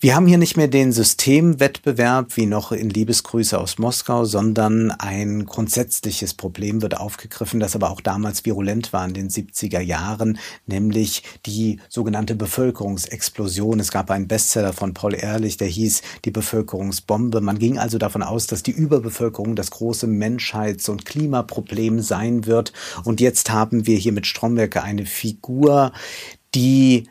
Wir 0.04 0.16
haben 0.16 0.26
hier 0.26 0.36
nicht 0.36 0.56
mehr 0.56 0.66
den 0.66 0.90
Systemwettbewerb 0.90 2.36
wie 2.36 2.46
noch 2.46 2.72
in 2.72 2.90
Liebesgrüße 2.90 3.56
aus 3.56 3.78
Moskau, 3.78 4.24
sondern 4.24 4.90
ein 4.90 5.46
grundsätzliches 5.46 6.34
Problem 6.34 6.82
wird 6.82 6.96
aufgegriffen, 6.96 7.60
das 7.60 7.76
aber 7.76 7.88
auch 7.88 8.00
damals 8.00 8.44
virulent 8.44 8.92
war 8.92 9.06
in 9.06 9.14
den 9.14 9.28
70er 9.28 9.78
Jahren, 9.78 10.40
nämlich 10.66 11.22
die 11.46 11.78
sogenannte 11.88 12.34
Bevölkerungsexplosion. 12.34 13.78
Es 13.78 13.92
gab 13.92 14.10
einen 14.10 14.26
Bestseller 14.26 14.72
von 14.72 14.92
Paul 14.92 15.14
Ehrlich, 15.14 15.56
der 15.56 15.68
hieß 15.68 16.02
Die 16.24 16.32
Bevölkerungsbombe. 16.32 17.40
Man 17.40 17.60
ging 17.60 17.78
also 17.78 17.96
davon 17.98 18.24
aus, 18.24 18.48
dass 18.48 18.64
die 18.64 18.72
Überbevölkerung 18.72 19.54
das 19.54 19.70
große 19.70 20.08
Menschheits- 20.08 20.88
und 20.88 21.04
Klimaproblem 21.04 22.00
sein 22.00 22.46
wird. 22.46 22.72
Und 23.04 23.20
jetzt 23.20 23.50
haben 23.50 23.86
wir 23.86 23.98
hier 23.98 24.12
mit 24.12 24.26
Stromberg 24.26 24.78
eine 24.78 25.06
Figur, 25.06 25.92
die 26.56 27.04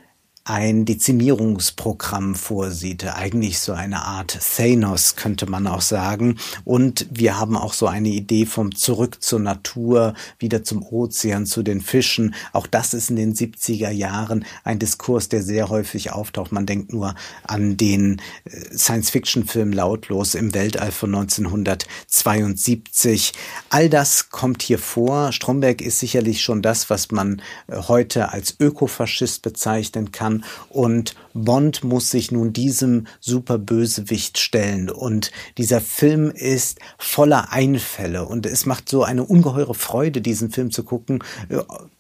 ein 0.44 0.86
Dezimierungsprogramm 0.86 2.34
vorsieht, 2.34 3.06
eigentlich 3.06 3.60
so 3.60 3.74
eine 3.74 4.02
Art 4.02 4.40
Thanos 4.56 5.16
könnte 5.16 5.46
man 5.46 5.68
auch 5.68 5.82
sagen. 5.82 6.40
Und 6.66 7.06
wir 7.12 7.40
haben 7.40 7.56
auch 7.56 7.74
so 7.74 7.86
eine 7.86 8.10
Idee 8.10 8.48
vom 8.48 8.74
Zurück 8.74 9.22
zur 9.22 9.40
Natur, 9.40 10.16
wieder 10.40 10.64
zum 10.64 10.84
Ozean, 10.84 11.46
zu 11.46 11.62
den 11.62 11.80
Fischen. 11.80 12.34
Auch 12.54 12.66
das 12.66 12.96
ist 12.96 13.12
in 13.12 13.18
den 13.18 13.36
70er 13.36 13.92
Jahren 13.92 14.44
ein 14.64 14.80
Diskurs, 14.80 15.30
der 15.30 15.44
sehr 15.44 15.70
häufig 15.70 16.12
auftaucht. 16.12 16.52
Man 16.52 16.66
denkt 16.66 16.92
nur 16.92 17.14
an 17.44 17.78
den 17.78 18.20
äh, 18.46 18.76
Science-Fiction-Film 18.76 19.74
Lautlos 19.74 20.34
im 20.34 20.56
Weltall 20.56 20.92
von 20.92 21.14
1972. 21.14 23.34
All 23.70 23.90
das 23.90 24.32
kommt 24.32 24.64
hier 24.64 24.80
vor. 24.80 25.34
Stromberg 25.34 25.82
ist 25.82 26.00
sicherlich 26.00 26.42
schon 26.42 26.64
das, 26.64 26.90
was 26.90 27.12
man 27.12 27.44
äh, 27.68 27.76
heute 27.88 28.32
als 28.32 28.56
Ökofaschist 28.60 29.44
bezeichnen 29.44 30.12
kann 30.12 30.31
und 30.70 31.16
Bond 31.34 31.84
muss 31.84 32.12
sich 32.12 32.32
nun 32.32 32.54
diesem 32.54 33.08
Superbösewicht 33.20 34.38
stellen. 34.38 34.90
Und 34.90 35.32
dieser 35.58 35.82
Film 35.82 36.32
ist 36.32 36.80
voller 36.98 37.52
Einfälle. 37.52 38.26
Und 38.26 38.46
es 38.46 38.66
macht 38.66 38.90
so 38.90 39.04
eine 39.04 39.24
ungeheure 39.24 39.76
Freude, 39.76 40.22
diesen 40.22 40.52
Film 40.52 40.72
zu 40.72 40.84
gucken, 40.84 41.24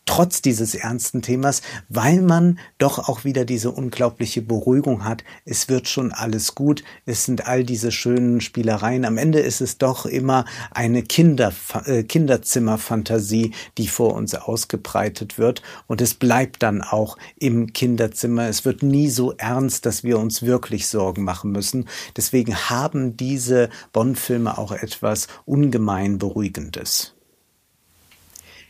trotz 0.05 0.41
dieses 0.41 0.75
ernsten 0.75 1.21
Themas, 1.21 1.61
weil 1.87 2.21
man 2.21 2.59
doch 2.77 3.07
auch 3.07 3.23
wieder 3.23 3.45
diese 3.45 3.71
unglaubliche 3.71 4.41
Beruhigung 4.41 5.05
hat. 5.05 5.23
Es 5.45 5.69
wird 5.69 5.87
schon 5.87 6.11
alles 6.11 6.55
gut. 6.55 6.83
Es 7.05 7.25
sind 7.25 7.47
all 7.47 7.63
diese 7.63 7.91
schönen 7.91 8.41
Spielereien. 8.41 9.05
Am 9.05 9.17
Ende 9.17 9.39
ist 9.39 9.61
es 9.61 9.77
doch 9.77 10.05
immer 10.05 10.45
eine 10.71 11.03
Kinder, 11.03 11.53
äh, 11.85 12.03
Kinderzimmerfantasie, 12.03 13.53
die 13.77 13.87
vor 13.87 14.15
uns 14.15 14.35
ausgebreitet 14.35 15.37
wird. 15.37 15.61
Und 15.87 16.01
es 16.01 16.13
bleibt 16.13 16.63
dann 16.63 16.81
auch 16.81 17.17
im 17.37 17.71
Kinderzimmer. 17.71 18.47
Es 18.47 18.65
wird 18.65 18.83
nie 18.83 19.09
so 19.09 19.33
ernst, 19.37 19.85
dass 19.85 20.03
wir 20.03 20.19
uns 20.19 20.41
wirklich 20.41 20.87
Sorgen 20.87 21.23
machen 21.23 21.51
müssen. 21.51 21.87
Deswegen 22.17 22.55
haben 22.55 23.17
diese 23.17 23.69
Bond-Filme 23.93 24.57
auch 24.57 24.71
etwas 24.71 25.27
ungemein 25.45 26.17
Beruhigendes. 26.17 27.13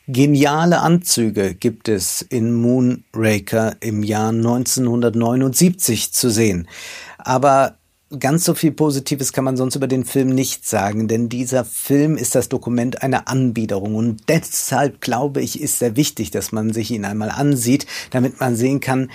Geniale 0.08 0.80
Anzüge 0.80 1.54
gibt 1.54 1.88
es 1.88 2.22
in 2.24 2.54
Moonraker 2.54 3.76
im 3.82 4.04
Jahr 4.04 4.30
1979 4.30 6.12
zu 6.12 6.30
sehen. 6.30 6.68
Aber 7.20 7.78
ganz 8.20 8.44
so 8.44 8.54
viel 8.54 8.72
Positives 8.72 9.32
kann 9.32 9.44
man 9.44 9.58
sonst 9.58 9.76
über 9.76 9.88
den 9.88 10.04
Film 10.04 10.30
nicht 10.30 10.68
sagen, 10.68 11.08
denn 11.08 11.30
dieser 11.30 11.64
Film 11.64 12.18
ist 12.18 12.36
das 12.36 12.50
Dokument 12.50 13.04
einer 13.04 13.28
Anbiederung 13.28 13.96
und 13.96 14.24
deshalb 14.28 15.02
glaube 15.02 15.42
ich, 15.42 15.62
ist 15.62 15.80
sehr 15.80 15.96
wichtig, 15.96 16.32
dass 16.32 16.52
man 16.52 16.74
sich 16.74 16.92
ihn 16.92 17.06
einmal 17.06 17.30
ansieht, 17.30 17.86
damit 18.10 18.40
man 18.40 18.56
sehen 18.56 18.80
kann, 18.80 19.12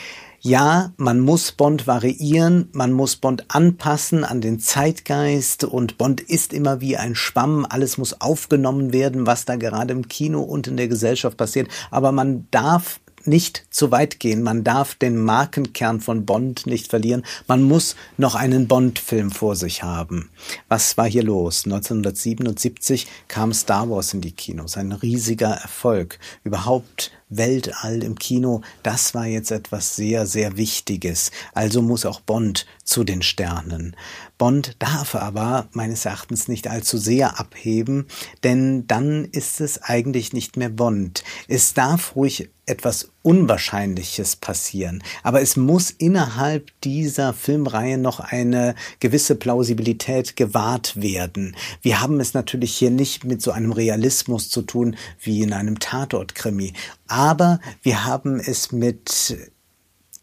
ja, 0.46 0.92
man 0.96 1.18
muss 1.18 1.50
Bond 1.50 1.88
variieren, 1.88 2.68
man 2.72 2.92
muss 2.92 3.16
Bond 3.16 3.46
anpassen 3.48 4.22
an 4.22 4.40
den 4.40 4.60
Zeitgeist 4.60 5.64
und 5.64 5.98
Bond 5.98 6.20
ist 6.20 6.52
immer 6.52 6.80
wie 6.80 6.96
ein 6.96 7.16
Schwamm, 7.16 7.66
alles 7.68 7.98
muss 7.98 8.20
aufgenommen 8.20 8.92
werden, 8.92 9.26
was 9.26 9.44
da 9.44 9.56
gerade 9.56 9.92
im 9.92 10.06
Kino 10.06 10.42
und 10.42 10.68
in 10.68 10.76
der 10.76 10.86
Gesellschaft 10.86 11.36
passiert, 11.36 11.66
aber 11.90 12.12
man 12.12 12.46
darf 12.52 13.00
nicht 13.24 13.64
zu 13.70 13.90
weit 13.90 14.20
gehen. 14.20 14.44
Man 14.44 14.62
darf 14.62 14.94
den 14.94 15.18
Markenkern 15.18 16.00
von 16.00 16.24
Bond 16.24 16.64
nicht 16.68 16.88
verlieren. 16.88 17.24
Man 17.48 17.64
muss 17.64 17.96
noch 18.16 18.36
einen 18.36 18.68
Bond-Film 18.68 19.32
vor 19.32 19.56
sich 19.56 19.82
haben. 19.82 20.30
Was 20.68 20.96
war 20.96 21.08
hier 21.08 21.24
los? 21.24 21.64
1977 21.64 23.08
kam 23.26 23.52
Star 23.52 23.90
Wars 23.90 24.14
in 24.14 24.20
die 24.20 24.30
Kinos. 24.30 24.76
Ein 24.76 24.92
riesiger 24.92 25.50
Erfolg. 25.50 26.20
Überhaupt 26.44 27.10
Weltall 27.28 28.02
im 28.02 28.16
Kino, 28.16 28.62
das 28.82 29.14
war 29.14 29.26
jetzt 29.26 29.50
etwas 29.50 29.96
sehr, 29.96 30.26
sehr 30.26 30.56
Wichtiges. 30.56 31.30
Also 31.54 31.82
muss 31.82 32.06
auch 32.06 32.20
Bond 32.20 32.66
zu 32.84 33.02
den 33.02 33.22
Sternen. 33.22 33.96
Bond 34.38 34.76
darf 34.78 35.14
aber 35.14 35.68
meines 35.72 36.04
Erachtens 36.04 36.46
nicht 36.46 36.68
allzu 36.68 36.98
sehr 36.98 37.40
abheben, 37.40 38.06
denn 38.44 38.86
dann 38.86 39.24
ist 39.24 39.60
es 39.60 39.82
eigentlich 39.82 40.32
nicht 40.32 40.56
mehr 40.56 40.68
Bond. 40.68 41.24
Es 41.48 41.74
darf 41.74 42.14
ruhig 42.14 42.48
etwas 42.66 43.10
Unwahrscheinliches 43.26 44.36
passieren, 44.36 45.02
aber 45.22 45.42
es 45.42 45.56
muss 45.56 45.90
innerhalb 45.90 46.70
dieser 46.82 47.32
Filmreihe 47.32 47.98
noch 47.98 48.20
eine 48.20 48.74
gewisse 49.00 49.34
Plausibilität 49.34 50.36
gewahrt 50.36 51.00
werden. 51.00 51.56
Wir 51.82 52.00
haben 52.00 52.20
es 52.20 52.34
natürlich 52.34 52.76
hier 52.76 52.90
nicht 52.90 53.24
mit 53.24 53.42
so 53.42 53.50
einem 53.50 53.72
Realismus 53.72 54.48
zu 54.48 54.62
tun 54.62 54.96
wie 55.20 55.42
in 55.42 55.52
einem 55.52 55.80
Tatortkrimi 55.80 56.72
aber 57.06 57.60
wir 57.82 58.04
haben 58.04 58.40
es 58.40 58.72
mit 58.72 59.36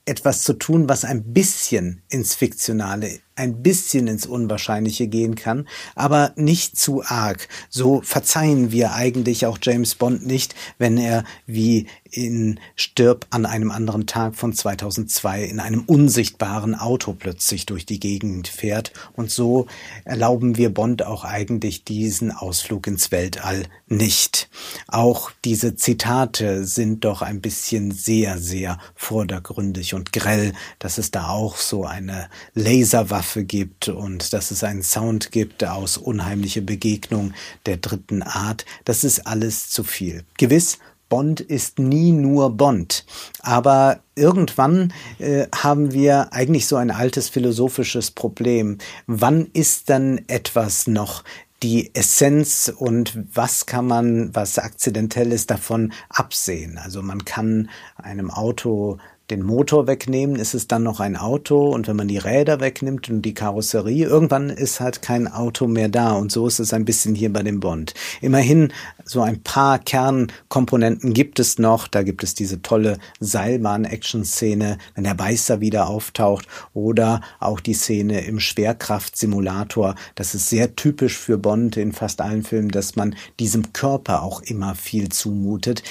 etwas 0.06 0.44
zu 0.44 0.54
tun, 0.54 0.90
was 0.90 1.06
ein 1.06 1.34
bisschen 1.34 2.02
ins 2.10 2.36
Fiktionale 2.36 3.20
ein 3.36 3.64
bisschen 3.64 4.08
ins 4.08 4.26
Unwahrscheinliche 4.26 5.08
gehen 5.08 5.36
kann, 5.36 5.68
aber 5.96 6.34
nicht 6.36 6.78
zu 6.78 7.04
arg. 7.04 7.48
So 7.70 8.02
verzeihen 8.02 8.72
wir 8.72 8.94
eigentlich 8.94 9.46
auch 9.46 9.58
James 9.62 9.96
Bond 9.96 10.26
nicht, 10.26 10.56
wenn 10.78 10.98
er 10.98 11.24
wie 11.46 11.88
in 12.12 12.60
Stirb 12.76 13.26
an 13.32 13.48
einem 13.48 13.72
anderen 13.72 14.06
Tag 14.06 14.36
von 14.36 14.54
2002 14.54 15.46
in 15.46 15.60
einem 15.60 15.82
unsichtbaren 15.82 16.76
Auto 16.76 17.14
plötzlich 17.14 17.66
durch 17.66 17.88
die 17.88 18.00
Gegend 18.00 18.48
fährt. 18.48 18.94
Und 19.14 19.32
so 19.32 19.66
erlauben 20.06 20.56
wir 20.58 20.72
Bond 20.72 21.04
auch 21.04 21.24
eigentlich 21.24 21.84
diesen 21.84 22.32
Ausflug 22.32 22.86
ins 22.86 23.12
Weltall 23.12 23.64
nicht. 23.88 24.50
Auch 24.88 25.32
diese 25.44 25.76
Zitate 25.76 26.66
sind 26.66 27.04
doch 27.04 27.24
ein 27.24 27.42
bisschen 27.42 27.92
sehr, 27.92 28.38
sehr 28.38 28.78
vordergründig 28.96 29.96
und 29.96 30.14
grell, 30.14 30.54
dass 30.78 31.00
es 31.00 31.10
da 31.10 31.30
auch 31.30 31.58
so 31.58 31.84
eine 31.86 32.30
Laserwaffe 32.54 33.23
Waffe 33.24 33.46
gibt 33.46 33.88
und 33.88 34.34
dass 34.34 34.52
es 34.52 34.66
einen 34.66 34.84
Sound 34.84 35.32
gibt 35.32 35.64
aus 35.64 35.96
unheimliche 35.96 36.62
Begegnung 36.62 37.34
der 37.66 37.78
dritten 37.78 38.22
Art, 38.22 38.66
das 38.84 39.06
ist 39.06 39.26
alles 39.26 39.70
zu 39.70 39.86
viel. 39.86 40.26
Gewiss, 40.38 40.78
Bond 41.08 41.40
ist 41.40 41.80
nie 41.80 42.12
nur 42.12 42.50
Bond. 42.50 43.06
Aber 43.40 44.02
irgendwann 44.16 44.92
äh, 45.20 45.48
haben 45.56 45.94
wir 45.94 46.34
eigentlich 46.34 46.68
so 46.68 46.76
ein 46.76 46.92
altes 46.92 47.30
philosophisches 47.30 48.12
Problem. 48.12 48.78
Wann 49.08 49.48
ist 49.54 49.90
dann 49.90 50.20
etwas 50.28 50.88
noch 50.88 51.24
die 51.62 51.96
Essenz 51.96 52.74
und 52.76 53.18
was 53.34 53.66
kann 53.66 53.88
man, 53.88 54.36
was 54.36 54.60
akzidentell 54.60 55.32
ist, 55.32 55.50
davon 55.50 55.94
absehen. 56.10 56.78
Also 56.78 57.02
man 57.02 57.24
kann 57.24 57.70
einem 57.96 58.30
Auto 58.30 58.98
den 59.30 59.42
Motor 59.42 59.88
wegnehmen, 59.88 60.36
ist 60.36 60.54
es 60.54 60.68
dann 60.68 60.84
noch 60.84 61.00
ein 61.00 61.16
Auto. 61.16 61.70
Und 61.70 61.88
wenn 61.88 61.96
man 61.96 62.08
die 62.08 62.18
Räder 62.18 62.60
wegnimmt 62.60 63.10
und 63.10 63.22
die 63.22 63.34
Karosserie, 63.34 64.06
irgendwann 64.06 64.50
ist 64.50 64.80
halt 64.80 65.02
kein 65.02 65.28
Auto 65.28 65.68
mehr 65.68 65.88
da. 65.88 66.14
Und 66.14 66.32
so 66.32 66.46
ist 66.46 66.60
es 66.60 66.74
ein 66.74 66.86
bisschen 66.86 67.16
hier 67.16 67.32
bei 67.32 67.42
dem 67.42 67.60
Bond. 67.60 67.94
Immerhin 68.22 68.74
so 69.06 69.22
ein 69.22 69.42
paar 69.42 69.80
Kernkomponenten 69.80 71.14
gibt 71.14 71.40
es 71.40 71.58
noch, 71.58 71.88
da 71.88 72.04
gibt 72.04 72.24
es 72.24 72.36
diese 72.36 72.62
tolle 72.62 72.98
Seilbahn-Action-Szene, 73.22 74.78
wenn 74.96 75.04
der 75.04 75.16
Beißer 75.16 75.62
wieder 75.62 75.88
auftaucht. 75.88 76.48
Oder 76.74 77.22
auch 77.40 77.62
die 77.62 77.74
Szene 77.74 78.26
im 78.26 78.40
Schwerkraftsimulator, 78.40 79.96
das 80.16 80.36
ist 80.36 80.50
sehr 80.50 80.76
typisch 80.76 81.18
für 81.18 81.38
Bond 81.38 81.78
in 81.78 81.94
fast 81.94 82.20
allen 82.20 82.44
Filmen, 82.44 82.70
dass 82.70 82.98
man 82.98 83.16
diesem 83.40 83.72
Körper 83.72 84.22
auch 84.22 84.42
immer 84.42 84.76
viel 84.76 85.10
zumutet. 85.10 85.82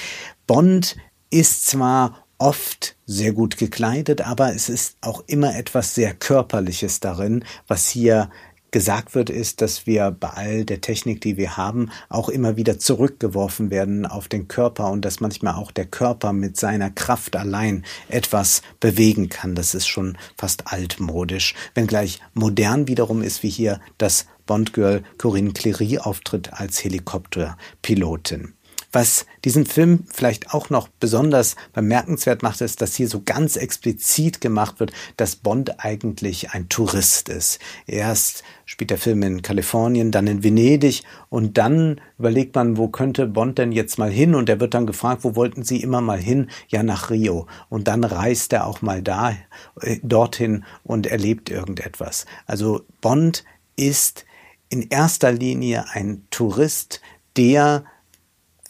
Bond 0.45 0.97
ist 1.29 1.65
zwar 1.65 2.22
oft 2.43 2.97
sehr 3.05 3.31
gut 3.31 3.57
gekleidet, 3.57 4.19
aber 4.19 4.53
es 4.53 4.67
ist 4.67 4.97
auch 4.99 5.23
immer 5.27 5.55
etwas 5.55 5.95
sehr 5.95 6.13
Körperliches 6.13 6.99
darin. 6.99 7.45
Was 7.69 7.87
hier 7.87 8.29
gesagt 8.71 9.15
wird, 9.15 9.29
ist, 9.29 9.61
dass 9.61 9.87
wir 9.87 10.11
bei 10.11 10.27
all 10.27 10.65
der 10.65 10.81
Technik, 10.81 11.21
die 11.21 11.37
wir 11.37 11.55
haben, 11.55 11.89
auch 12.09 12.27
immer 12.27 12.57
wieder 12.57 12.79
zurückgeworfen 12.79 13.71
werden 13.71 14.05
auf 14.05 14.27
den 14.27 14.49
Körper 14.49 14.91
und 14.91 15.05
dass 15.05 15.21
manchmal 15.21 15.53
auch 15.53 15.71
der 15.71 15.85
Körper 15.85 16.33
mit 16.33 16.57
seiner 16.57 16.89
Kraft 16.89 17.37
allein 17.37 17.85
etwas 18.09 18.61
bewegen 18.81 19.29
kann. 19.29 19.55
Das 19.55 19.73
ist 19.73 19.87
schon 19.87 20.17
fast 20.37 20.67
altmodisch, 20.67 21.55
wenngleich 21.75 22.19
modern 22.33 22.89
wiederum 22.89 23.21
ist, 23.21 23.41
wie 23.43 23.49
hier 23.49 23.79
das 23.97 24.25
Bondgirl 24.45 25.03
Corinne 25.17 25.53
Clery 25.53 25.99
auftritt 25.99 26.51
als 26.51 26.83
Helikopterpilotin. 26.83 28.53
Was 28.93 29.25
diesen 29.43 29.65
Film 29.65 30.05
vielleicht 30.07 30.53
auch 30.53 30.69
noch 30.69 30.87
besonders 30.87 31.55
bemerkenswert 31.73 32.43
macht, 32.43 32.61
ist, 32.61 32.79
dass 32.79 32.95
hier 32.95 33.07
so 33.07 33.23
ganz 33.25 33.55
explizit 33.55 34.39
gemacht 34.39 34.79
wird, 34.79 34.93
dass 35.17 35.35
Bond 35.35 35.83
eigentlich 35.83 36.51
ein 36.51 36.69
Tourist 36.69 37.27
ist. 37.27 37.57
Erst 37.87 38.43
spielt 38.65 38.91
der 38.91 38.99
Film 38.99 39.23
in 39.23 39.41
Kalifornien, 39.41 40.11
dann 40.11 40.27
in 40.27 40.43
Venedig 40.43 41.01
und 41.29 41.57
dann 41.57 41.99
überlegt 42.19 42.53
man, 42.53 42.77
wo 42.77 42.87
könnte 42.87 43.25
Bond 43.25 43.57
denn 43.57 43.71
jetzt 43.71 43.97
mal 43.97 44.11
hin? 44.11 44.35
Und 44.35 44.47
er 44.47 44.59
wird 44.59 44.75
dann 44.75 44.85
gefragt, 44.85 45.23
wo 45.23 45.35
wollten 45.35 45.63
Sie 45.63 45.81
immer 45.81 46.01
mal 46.01 46.19
hin? 46.19 46.51
Ja, 46.67 46.83
nach 46.83 47.09
Rio. 47.09 47.47
Und 47.69 47.87
dann 47.87 48.03
reist 48.03 48.53
er 48.53 48.67
auch 48.67 48.83
mal 48.83 49.01
da, 49.01 49.33
äh, 49.81 49.97
dorthin 50.03 50.65
und 50.83 51.07
erlebt 51.07 51.49
irgendetwas. 51.49 52.27
Also 52.45 52.81
Bond 53.01 53.43
ist 53.75 54.25
in 54.69 54.89
erster 54.89 55.31
Linie 55.31 55.85
ein 55.93 56.27
Tourist, 56.29 57.01
der 57.35 57.85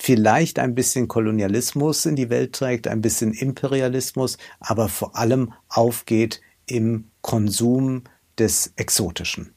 vielleicht 0.03 0.59
ein 0.59 0.75
bisschen 0.75 1.07
Kolonialismus 1.07 2.05
in 2.05 2.17
die 2.17 2.29
Welt 2.29 2.51
trägt, 2.51 2.89
ein 2.89 2.99
bisschen 2.99 3.31
Imperialismus, 3.31 4.37
aber 4.59 4.89
vor 4.89 5.15
allem 5.15 5.53
aufgeht 5.69 6.41
im 6.65 7.09
Konsum 7.21 8.03
des 8.37 8.73
Exotischen. 8.75 9.53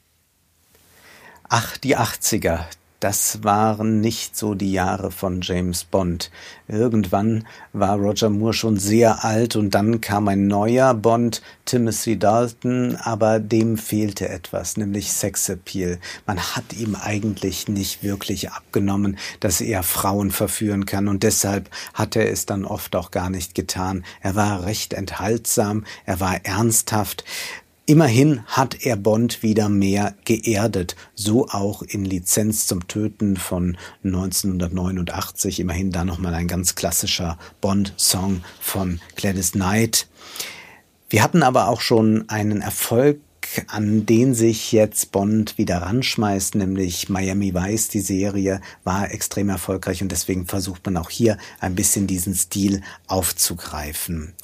Ach, 1.49 1.77
die 1.79 1.97
80er, 1.97 2.61
das 3.01 3.45
waren 3.45 4.01
nicht 4.01 4.37
so 4.37 4.55
die 4.55 4.73
Jahre 4.73 5.11
von 5.11 5.41
James 5.43 5.85
Bond. 5.85 6.31
Irgendwann 6.67 7.47
war 7.73 7.97
Roger 7.97 8.31
Moore 8.31 8.55
schon 8.55 8.79
sehr 8.79 9.25
alt 9.25 9.55
und 9.57 9.75
dann 9.75 10.01
kam 10.01 10.29
ein 10.29 10.47
neuer 10.47 10.95
Bond, 10.95 11.43
Timothy 11.67 12.19
Dalton, 12.19 12.97
aber 12.97 13.39
dem 13.39 13.77
fehlte 13.77 14.29
etwas, 14.29 14.77
nämlich 14.77 15.13
Sexappeal. 15.13 15.99
Man 16.27 16.39
hat 16.39 16.73
ihm 16.73 16.95
eigentlich 16.97 17.69
nicht 17.69 18.03
wirklich 18.03 18.51
abgenommen, 18.51 19.19
dass 19.41 19.61
er 19.61 19.83
Frauen 19.83 20.31
verführen 20.31 20.87
kann 20.87 21.09
und 21.09 21.23
deshalb 21.23 21.71
hat 21.93 22.17
er 22.17 22.31
es 22.31 22.47
dann 22.47 22.65
oft 22.65 22.97
auch 22.97 23.11
gar 23.11 23.31
nicht 23.31 23.55
getan. 23.55 24.05
Er 24.23 24.35
war 24.35 24.65
recht 24.65 24.95
enthaltsam, 24.95 25.85
er 26.07 26.21
war 26.21 26.45
ernsthaft. 26.45 27.25
Immerhin 27.89 28.45
hat 28.47 28.85
er 28.85 28.97
Bond 28.97 29.45
wieder 29.45 29.69
mehr 29.69 30.17
geerdet, 30.25 30.97
so 31.15 31.47
auch 31.47 31.83
in 31.83 32.05
Lizenz 32.05 32.67
zum 32.67 32.89
Töten 32.89 33.37
von 33.37 33.79
1989, 34.03 35.61
immerhin 35.61 35.93
da 35.93 36.05
nochmal 36.05 36.35
ein 36.35 36.49
ganz 36.49 36.75
klassischer 36.75 37.39
Bond-Song 37.61 38.43
von 38.61 39.01
Gladys 39.15 39.53
Knight. 39.53 40.09
Wir 41.09 41.23
hatten 41.23 41.45
aber 41.45 41.69
auch 41.69 41.81
schon 41.81 42.29
einen 42.29 42.61
Erfolg 42.61 43.21
an 43.69 44.05
den 44.05 44.35
sich 44.35 44.73
jetzt 44.73 45.13
Bond 45.13 45.57
wieder 45.57 45.79
ranschmeißt, 45.79 46.57
nämlich 46.57 47.09
Miami 47.09 47.55
Vice, 47.55 47.89
die 47.89 48.01
Serie, 48.01 48.61
war 48.83 49.13
extrem 49.13 49.49
erfolgreich 49.49 50.03
und 50.03 50.11
deswegen 50.11 50.47
versucht 50.47 50.85
man 50.87 50.97
auch 50.97 51.11
hier 51.11 51.39
ein 51.61 51.77
bisschen 51.77 52.09
diesen 52.09 52.35
Stil 52.35 52.83
aufzugreifen. 53.07 54.35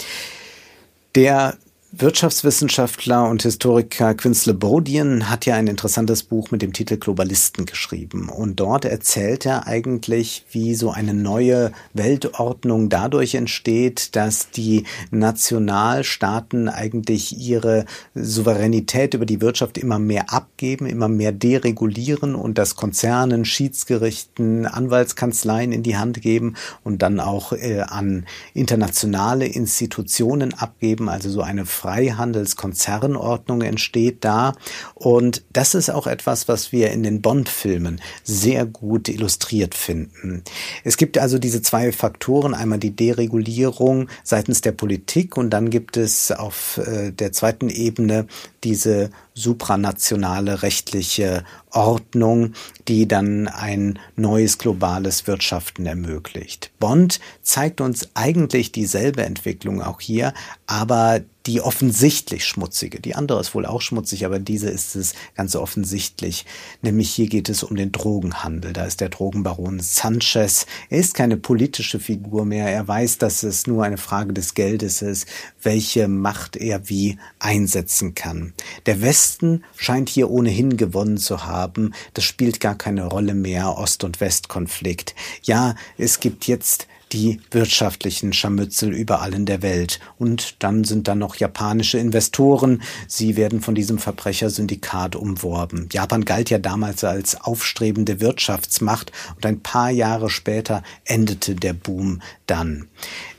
Der 1.16 1.58
Wirtschaftswissenschaftler 1.94 3.28
und 3.28 3.42
Historiker 3.42 4.14
Quince 4.14 4.54
Bodian 4.54 5.28
hat 5.28 5.44
ja 5.44 5.56
ein 5.56 5.66
interessantes 5.66 6.22
Buch 6.22 6.50
mit 6.50 6.62
dem 6.62 6.72
Titel 6.72 6.96
Globalisten 6.96 7.66
geschrieben. 7.66 8.30
Und 8.30 8.60
dort 8.60 8.86
erzählt 8.86 9.44
er 9.44 9.66
eigentlich, 9.66 10.46
wie 10.50 10.74
so 10.74 10.90
eine 10.90 11.12
neue 11.12 11.70
Weltordnung 11.92 12.88
dadurch 12.88 13.34
entsteht, 13.34 14.16
dass 14.16 14.50
die 14.50 14.84
Nationalstaaten 15.10 16.70
eigentlich 16.70 17.38
ihre 17.38 17.84
Souveränität 18.14 19.12
über 19.12 19.26
die 19.26 19.42
Wirtschaft 19.42 19.76
immer 19.76 19.98
mehr 19.98 20.32
abgeben, 20.32 20.86
immer 20.86 21.08
mehr 21.08 21.32
deregulieren 21.32 22.34
und 22.34 22.56
das 22.56 22.74
Konzernen, 22.74 23.44
Schiedsgerichten, 23.44 24.64
Anwaltskanzleien 24.64 25.72
in 25.72 25.82
die 25.82 25.98
Hand 25.98 26.22
geben 26.22 26.54
und 26.84 27.02
dann 27.02 27.20
auch 27.20 27.52
äh, 27.52 27.80
an 27.80 28.24
internationale 28.54 29.44
Institutionen 29.44 30.54
abgeben, 30.54 31.10
also 31.10 31.28
so 31.28 31.42
eine 31.42 31.66
Freihandelskonzernordnung 31.82 33.62
entsteht 33.62 34.24
da. 34.24 34.54
Und 34.94 35.42
das 35.52 35.74
ist 35.74 35.90
auch 35.90 36.06
etwas, 36.06 36.46
was 36.46 36.70
wir 36.70 36.92
in 36.92 37.02
den 37.02 37.20
Bond-Filmen 37.20 38.00
sehr 38.22 38.66
gut 38.66 39.08
illustriert 39.08 39.74
finden. 39.74 40.44
Es 40.84 40.96
gibt 40.96 41.18
also 41.18 41.40
diese 41.40 41.60
zwei 41.60 41.90
Faktoren, 41.90 42.54
einmal 42.54 42.78
die 42.78 42.94
Deregulierung 42.94 44.08
seitens 44.22 44.60
der 44.60 44.72
Politik 44.72 45.36
und 45.36 45.50
dann 45.50 45.70
gibt 45.70 45.96
es 45.96 46.30
auf 46.30 46.78
äh, 46.78 47.10
der 47.10 47.32
zweiten 47.32 47.68
Ebene 47.68 48.26
diese 48.62 49.10
supranationale 49.34 50.62
rechtliche 50.62 51.44
Ordnung, 51.70 52.52
die 52.88 53.08
dann 53.08 53.48
ein 53.48 53.98
neues 54.16 54.58
globales 54.58 55.26
Wirtschaften 55.26 55.86
ermöglicht. 55.86 56.70
Bond 56.78 57.20
zeigt 57.42 57.80
uns 57.80 58.08
eigentlich 58.14 58.72
dieselbe 58.72 59.24
Entwicklung 59.24 59.82
auch 59.82 60.00
hier, 60.00 60.34
aber 60.66 61.22
die 61.46 61.60
offensichtlich 61.60 62.44
schmutzige. 62.46 63.00
Die 63.00 63.14
andere 63.14 63.40
ist 63.40 63.54
wohl 63.54 63.66
auch 63.66 63.80
schmutzig, 63.80 64.24
aber 64.24 64.38
diese 64.38 64.70
ist 64.70 64.94
es 64.94 65.14
ganz 65.34 65.56
offensichtlich. 65.56 66.46
Nämlich 66.82 67.10
hier 67.10 67.26
geht 67.26 67.48
es 67.48 67.64
um 67.64 67.74
den 67.74 67.90
Drogenhandel. 67.90 68.72
Da 68.72 68.84
ist 68.84 69.00
der 69.00 69.08
Drogenbaron 69.08 69.80
Sanchez. 69.80 70.66
Er 70.88 70.98
ist 70.98 71.14
keine 71.14 71.36
politische 71.36 71.98
Figur 71.98 72.44
mehr. 72.44 72.68
Er 72.68 72.86
weiß, 72.86 73.18
dass 73.18 73.42
es 73.42 73.66
nur 73.66 73.84
eine 73.84 73.98
Frage 73.98 74.32
des 74.32 74.54
Geldes 74.54 75.02
ist, 75.02 75.26
welche 75.60 76.06
Macht 76.06 76.56
er 76.56 76.88
wie 76.88 77.18
einsetzen 77.40 78.14
kann. 78.14 78.52
Der 78.86 79.00
Westen 79.22 79.62
scheint 79.76 80.08
hier 80.08 80.30
ohnehin 80.30 80.76
gewonnen 80.76 81.16
zu 81.16 81.46
haben. 81.46 81.94
Das 82.14 82.24
spielt 82.24 82.58
gar 82.58 82.74
keine 82.74 83.04
Rolle 83.04 83.34
mehr, 83.34 83.78
Ost- 83.78 84.02
und 84.02 84.20
Westkonflikt. 84.20 85.14
Ja, 85.44 85.76
es 85.96 86.18
gibt 86.18 86.48
jetzt 86.48 86.88
die 87.12 87.40
wirtschaftlichen 87.52 88.32
Scharmützel 88.32 88.92
überall 88.92 89.32
in 89.34 89.46
der 89.46 89.62
Welt. 89.62 90.00
Und 90.18 90.56
dann 90.60 90.82
sind 90.82 91.06
da 91.06 91.14
noch 91.14 91.36
japanische 91.36 91.98
Investoren. 91.98 92.82
Sie 93.06 93.36
werden 93.36 93.60
von 93.60 93.76
diesem 93.76 93.98
Verbrechersyndikat 93.98 95.14
umworben. 95.14 95.88
Japan 95.92 96.24
galt 96.24 96.50
ja 96.50 96.58
damals 96.58 97.04
als 97.04 97.40
aufstrebende 97.40 98.20
Wirtschaftsmacht 98.20 99.12
und 99.36 99.46
ein 99.46 99.60
paar 99.60 99.90
Jahre 99.90 100.30
später 100.30 100.82
endete 101.04 101.54
der 101.54 101.74
Boom 101.74 102.22
dann. 102.46 102.88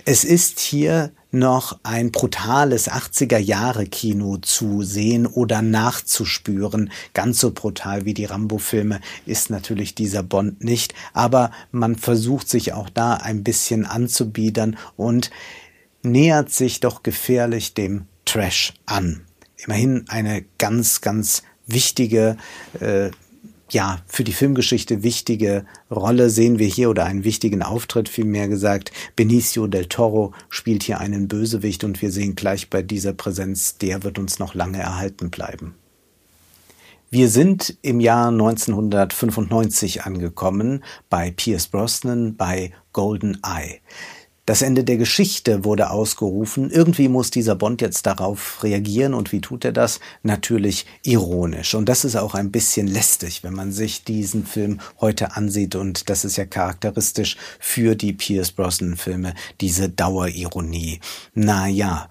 Es 0.05 0.23
ist 0.23 0.61
hier 0.61 1.11
noch 1.33 1.79
ein 1.83 2.11
brutales 2.11 2.89
80er 2.89 3.37
Jahre 3.37 3.85
Kino 3.85 4.37
zu 4.37 4.83
sehen 4.83 5.25
oder 5.25 5.61
nachzuspüren. 5.61 6.91
Ganz 7.13 7.39
so 7.39 7.51
brutal 7.51 8.05
wie 8.05 8.13
die 8.13 8.25
Rambo-Filme 8.25 9.01
ist 9.25 9.49
natürlich 9.49 9.95
dieser 9.95 10.23
Bond 10.23 10.63
nicht, 10.63 10.93
aber 11.13 11.51
man 11.71 11.95
versucht 11.95 12.47
sich 12.47 12.73
auch 12.73 12.89
da 12.89 13.15
ein 13.15 13.43
bisschen 13.43 13.85
anzubiedern 13.85 14.77
und 14.95 15.31
nähert 16.03 16.51
sich 16.51 16.79
doch 16.79 17.01
gefährlich 17.01 17.73
dem 17.73 18.05
Trash 18.25 18.73
an. 18.85 19.21
Immerhin 19.57 20.05
eine 20.09 20.45
ganz, 20.57 21.01
ganz 21.01 21.43
wichtige 21.65 22.37
äh, 22.79 23.09
ja, 23.73 23.99
für 24.05 24.23
die 24.23 24.33
Filmgeschichte 24.33 25.03
wichtige 25.03 25.65
Rolle 25.91 26.29
sehen 26.29 26.59
wir 26.59 26.67
hier 26.67 26.89
oder 26.89 27.05
einen 27.05 27.23
wichtigen 27.23 27.61
Auftritt 27.61 28.07
vielmehr 28.07 28.47
gesagt. 28.47 28.91
Benicio 29.15 29.67
del 29.67 29.87
Toro 29.87 30.33
spielt 30.49 30.83
hier 30.83 30.99
einen 30.99 31.27
Bösewicht 31.27 31.83
und 31.83 32.01
wir 32.01 32.11
sehen 32.11 32.35
gleich 32.35 32.69
bei 32.69 32.81
dieser 32.81 33.13
Präsenz, 33.13 33.77
der 33.77 34.03
wird 34.03 34.19
uns 34.19 34.39
noch 34.39 34.53
lange 34.53 34.79
erhalten 34.79 35.29
bleiben. 35.29 35.75
Wir 37.09 37.29
sind 37.29 37.77
im 37.83 37.99
Jahr 37.99 38.29
1995 38.29 40.03
angekommen 40.03 40.83
bei 41.11 41.29
Pierce 41.29 41.67
Brosnan 41.67 42.35
bei 42.35 42.71
Golden 42.91 43.39
Eye. 43.43 43.81
Das 44.45 44.61
Ende 44.61 44.83
der 44.83 44.97
Geschichte 44.97 45.63
wurde 45.63 45.89
ausgerufen. 45.89 46.69
Irgendwie 46.69 47.07
muss 47.07 47.31
dieser 47.31 47.55
Bond 47.55 47.81
jetzt 47.81 48.05
darauf 48.05 48.61
reagieren. 48.61 49.13
Und 49.13 49.31
wie 49.31 49.39
tut 49.39 49.63
er 49.63 49.71
das? 49.71 50.01
Natürlich 50.21 50.85
ironisch. 51.01 51.75
Und 51.75 51.87
das 51.87 52.03
ist 52.03 52.17
auch 52.17 52.33
ein 52.33 52.51
bisschen 52.51 52.87
lästig, 52.87 53.43
wenn 53.43 53.53
man 53.53 53.71
sich 53.71 54.03
diesen 54.03 54.45
Film 54.45 54.81
heute 54.99 55.37
ansieht. 55.37 55.75
Und 55.75 56.09
das 56.09 56.25
ist 56.25 56.35
ja 56.35 56.45
charakteristisch 56.45 57.37
für 57.57 57.95
die 57.95 58.11
Pierce 58.11 58.51
Brosnan 58.51 58.97
Filme, 58.97 59.33
diese 59.61 59.87
Dauerironie. 59.87 60.99
Naja. 61.33 62.09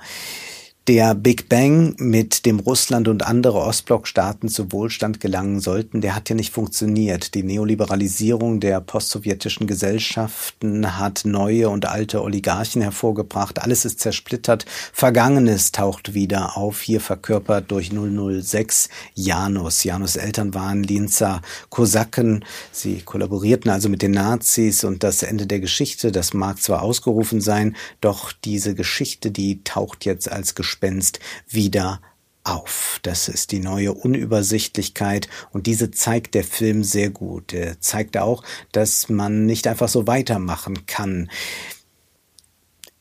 Der 0.88 1.14
Big 1.14 1.49
Bang, 1.49 1.95
mit 1.99 2.45
dem 2.45 2.59
Russland 2.59 3.07
und 3.07 3.25
andere 3.25 3.61
Ostblockstaaten 3.61 4.49
zu 4.49 4.73
Wohlstand 4.73 5.21
gelangen 5.21 5.61
sollten, 5.61 6.01
der 6.01 6.16
hat 6.16 6.29
ja 6.29 6.35
nicht 6.35 6.53
funktioniert. 6.53 7.37
Die 7.37 7.45
Neoliberalisierung 7.45 8.59
der 8.59 8.81
postsowjetischen 8.81 9.68
Gesellschaften 9.68 10.99
hat 10.99 11.21
neue 11.25 11.68
und 11.68 11.87
alte 11.87 12.21
Oligarchen 12.21 12.83
hervorgebracht. 12.83 13.62
Alles 13.62 13.85
ist 13.85 14.01
zersplittert. 14.01 14.66
Vergangenes 14.92 15.71
taucht 15.71 16.14
wieder 16.14 16.57
auf, 16.57 16.81
hier 16.81 17.01
verkörpert 17.01 17.71
durch 17.71 17.92
006 17.92 18.88
Janus. 19.14 19.85
Janus 19.85 20.16
Eltern 20.16 20.53
waren 20.53 20.83
Linzer 20.83 21.42
Kosaken. 21.68 22.45
Sie 22.73 23.03
kollaborierten 23.03 23.71
also 23.71 23.88
mit 23.88 24.03
den 24.03 24.11
Nazis 24.11 24.83
und 24.83 25.05
das 25.05 25.23
Ende 25.23 25.47
der 25.47 25.61
Geschichte, 25.61 26.11
das 26.11 26.35
mag 26.35 26.61
zwar 26.61 26.83
ausgerufen 26.83 27.40
sein, 27.40 27.77
doch 28.01 28.33
diese 28.33 28.75
Geschichte, 28.75 29.31
die 29.31 29.62
taucht 29.62 30.05
jetzt 30.05 30.29
als 30.29 30.57
Gespenst 30.72 31.20
wieder 31.48 32.00
auf. 32.44 32.98
Das 33.02 33.28
ist 33.28 33.52
die 33.52 33.61
neue 33.61 33.92
Unübersichtlichkeit 33.92 35.28
und 35.50 35.66
diese 35.66 35.90
zeigt 35.90 36.35
der 36.35 36.44
Film 36.44 36.82
sehr 36.82 37.11
gut. 37.11 37.52
Er 37.52 37.78
zeigt 37.80 38.16
auch, 38.16 38.42
dass 38.72 39.11
man 39.11 39.44
nicht 39.44 39.66
einfach 39.66 39.90
so 39.90 40.06
weitermachen 40.06 40.87
kann. 40.87 41.30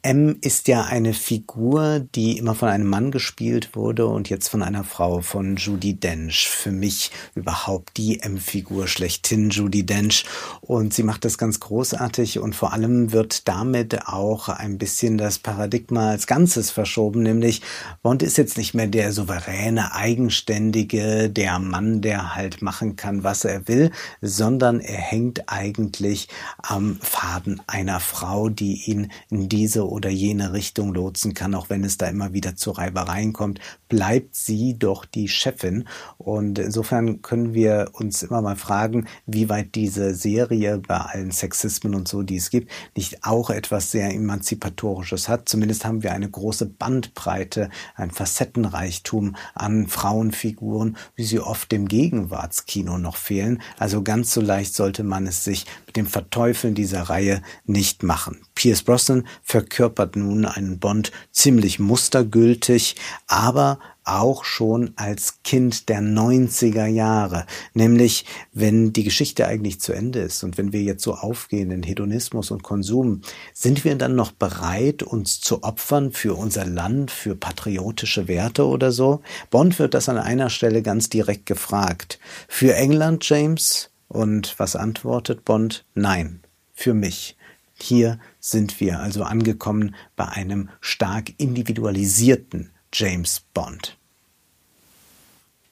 M 0.04 0.38
ist 0.42 0.68
ja 0.68 0.86
eine 0.86 1.14
Figur, 1.14 2.00
die 2.16 2.40
immer 2.40 2.56
von 2.56 2.70
einem 2.70 2.88
Mann 2.88 3.12
gespielt 3.12 3.76
wurde 3.76 4.08
und 4.08 4.32
jetzt 4.32 4.48
von 4.48 4.64
einer 4.64 4.84
Frau, 4.84 5.22
von 5.22 5.58
Judy 5.58 5.94
Dench. 5.94 6.50
Für 6.50 6.72
mich 6.72 7.12
überhaupt 7.36 7.98
die 7.98 8.20
M-Figur 8.20 8.88
schlechthin, 8.88 9.52
Judy 9.52 9.86
Dench. 9.86 10.26
Und 10.62 10.96
sie 10.96 11.04
macht 11.04 11.24
das 11.24 11.38
ganz 11.38 11.60
großartig 11.60 12.40
und 12.40 12.56
vor 12.56 12.74
allem 12.74 13.12
wird 13.12 13.48
damit 13.48 14.08
auch 14.08 14.50
ein 14.50 14.80
bisschen 14.80 15.20
das 15.20 15.38
Paradigma 15.38 16.10
als 16.10 16.26
Ganzes 16.26 16.72
verschoben, 16.72 17.22
nämlich 17.22 17.62
Bond 18.02 18.24
ist 18.24 18.40
jetzt 18.40 18.58
nicht 18.58 18.74
mehr 18.74 18.88
der 18.88 19.12
souveräne, 19.12 19.94
eigenständige, 19.94 21.30
der 21.30 21.60
Mann, 21.60 22.02
der 22.02 22.34
halt 22.34 22.64
machen 22.64 22.96
kann, 22.96 23.24
was 23.24 23.46
er 23.46 23.68
will, 23.68 23.92
sondern 24.20 24.80
er 24.80 24.98
hängt 24.98 25.48
eigentlich 25.48 26.28
am 26.58 26.98
Faden 27.02 27.62
einer 27.68 28.00
Frau, 28.00 28.50
die 28.50 28.90
ihn 28.90 29.12
in 29.30 29.48
diese 29.48 29.91
oder 29.92 30.10
jene 30.10 30.54
Richtung 30.54 30.94
lotsen 30.94 31.34
kann, 31.34 31.54
auch 31.54 31.70
wenn 31.70 31.84
es 31.84 31.98
da 31.98 32.08
immer 32.08 32.34
wieder 32.34 32.56
zu 32.56 32.72
Reibereien 32.72 33.34
kommt, 33.34 33.60
bleibt 33.90 34.36
sie 34.36 34.78
doch 34.80 35.06
die 35.06 35.28
Chefin. 35.28 35.88
Und 36.18 36.60
insofern 36.60 37.22
können 37.22 37.54
wir 37.54 37.90
uns 37.94 38.24
immer 38.24 38.42
mal 38.42 38.56
fragen, 38.56 39.08
wie 39.26 39.50
weit 39.50 39.76
diese 39.76 40.16
Serie 40.16 40.80
bei 40.80 40.98
allen 40.98 41.32
Sexismen 41.32 41.94
und 41.94 42.08
so, 42.08 42.24
die 42.24 42.38
es 42.38 42.50
gibt, 42.50 42.72
nicht 42.96 43.24
auch 43.24 43.50
etwas 43.50 43.92
sehr 43.92 44.14
Emanzipatorisches 44.14 45.28
hat. 45.28 45.50
Zumindest 45.50 45.86
haben 45.86 46.04
wir 46.04 46.14
eine 46.14 46.30
große 46.30 46.66
Bandbreite, 46.66 47.70
ein 47.96 48.12
Facettenreichtum 48.12 49.36
an 49.54 49.88
Frauenfiguren, 49.88 50.98
wie 51.16 51.26
sie 51.26 51.40
oft 51.40 51.72
dem 51.72 51.88
Gegenwartskino 51.88 52.98
noch 52.98 53.18
fehlen. 53.18 53.62
Also 53.78 54.02
ganz 54.04 54.34
so 54.34 54.42
leicht 54.42 54.74
sollte 54.74 55.04
man 55.04 55.28
es 55.28 55.44
sich 55.44 55.66
mit 55.86 55.98
dem 55.98 56.08
Verteufeln 56.08 56.76
dieser 56.76 57.04
Reihe 57.04 57.42
nicht 57.66 58.04
machen. 58.04 58.40
Pierce 58.62 58.84
Brosnan 58.84 59.26
verkörpert 59.42 60.16
nun 60.16 60.46
einen 60.46 60.78
Bond 60.78 61.12
ziemlich 61.32 61.80
mustergültig, 61.80 62.96
aber 63.26 63.80
auch 64.04 64.46
schon 64.46 64.92
als 64.98 65.42
Kind 65.42 65.90
der 65.90 66.00
90er 66.00 66.86
Jahre. 66.86 67.48
Nämlich, 67.74 68.24
wenn 68.54 68.94
die 68.94 69.04
Geschichte 69.04 69.48
eigentlich 69.48 69.82
zu 69.82 69.94
Ende 69.94 70.20
ist 70.20 70.44
und 70.44 70.60
wenn 70.60 70.74
wir 70.74 70.84
jetzt 70.84 71.02
so 71.04 71.16
aufgehen 71.16 71.72
in 71.72 71.82
Hedonismus 71.82 72.52
und 72.52 72.62
Konsum, 72.62 73.22
sind 73.52 73.84
wir 73.84 73.96
dann 73.96 74.14
noch 74.14 74.32
bereit, 74.32 75.02
uns 75.02 75.42
zu 75.42 75.64
opfern 75.64 76.12
für 76.12 76.36
unser 76.36 76.68
Land, 76.68 77.10
für 77.10 77.36
patriotische 77.36 78.28
Werte 78.28 78.68
oder 78.68 78.92
so? 78.92 79.24
Bond 79.50 79.80
wird 79.80 79.96
das 79.96 80.08
an 80.08 80.20
einer 80.20 80.52
Stelle 80.52 80.84
ganz 80.84 81.10
direkt 81.10 81.48
gefragt. 81.48 82.20
Für 82.48 82.76
England, 82.76 83.28
James? 83.28 83.90
Und 84.08 84.54
was 84.60 84.76
antwortet 84.76 85.46
Bond? 85.46 85.84
Nein, 85.96 86.42
für 86.76 86.94
mich. 86.94 87.38
Hier 87.82 88.20
sind 88.40 88.80
wir 88.80 89.00
also 89.00 89.24
angekommen 89.24 89.96
bei 90.16 90.28
einem 90.28 90.70
stark 90.80 91.34
individualisierten 91.38 92.72
James 92.94 93.42
Bond. 93.54 93.98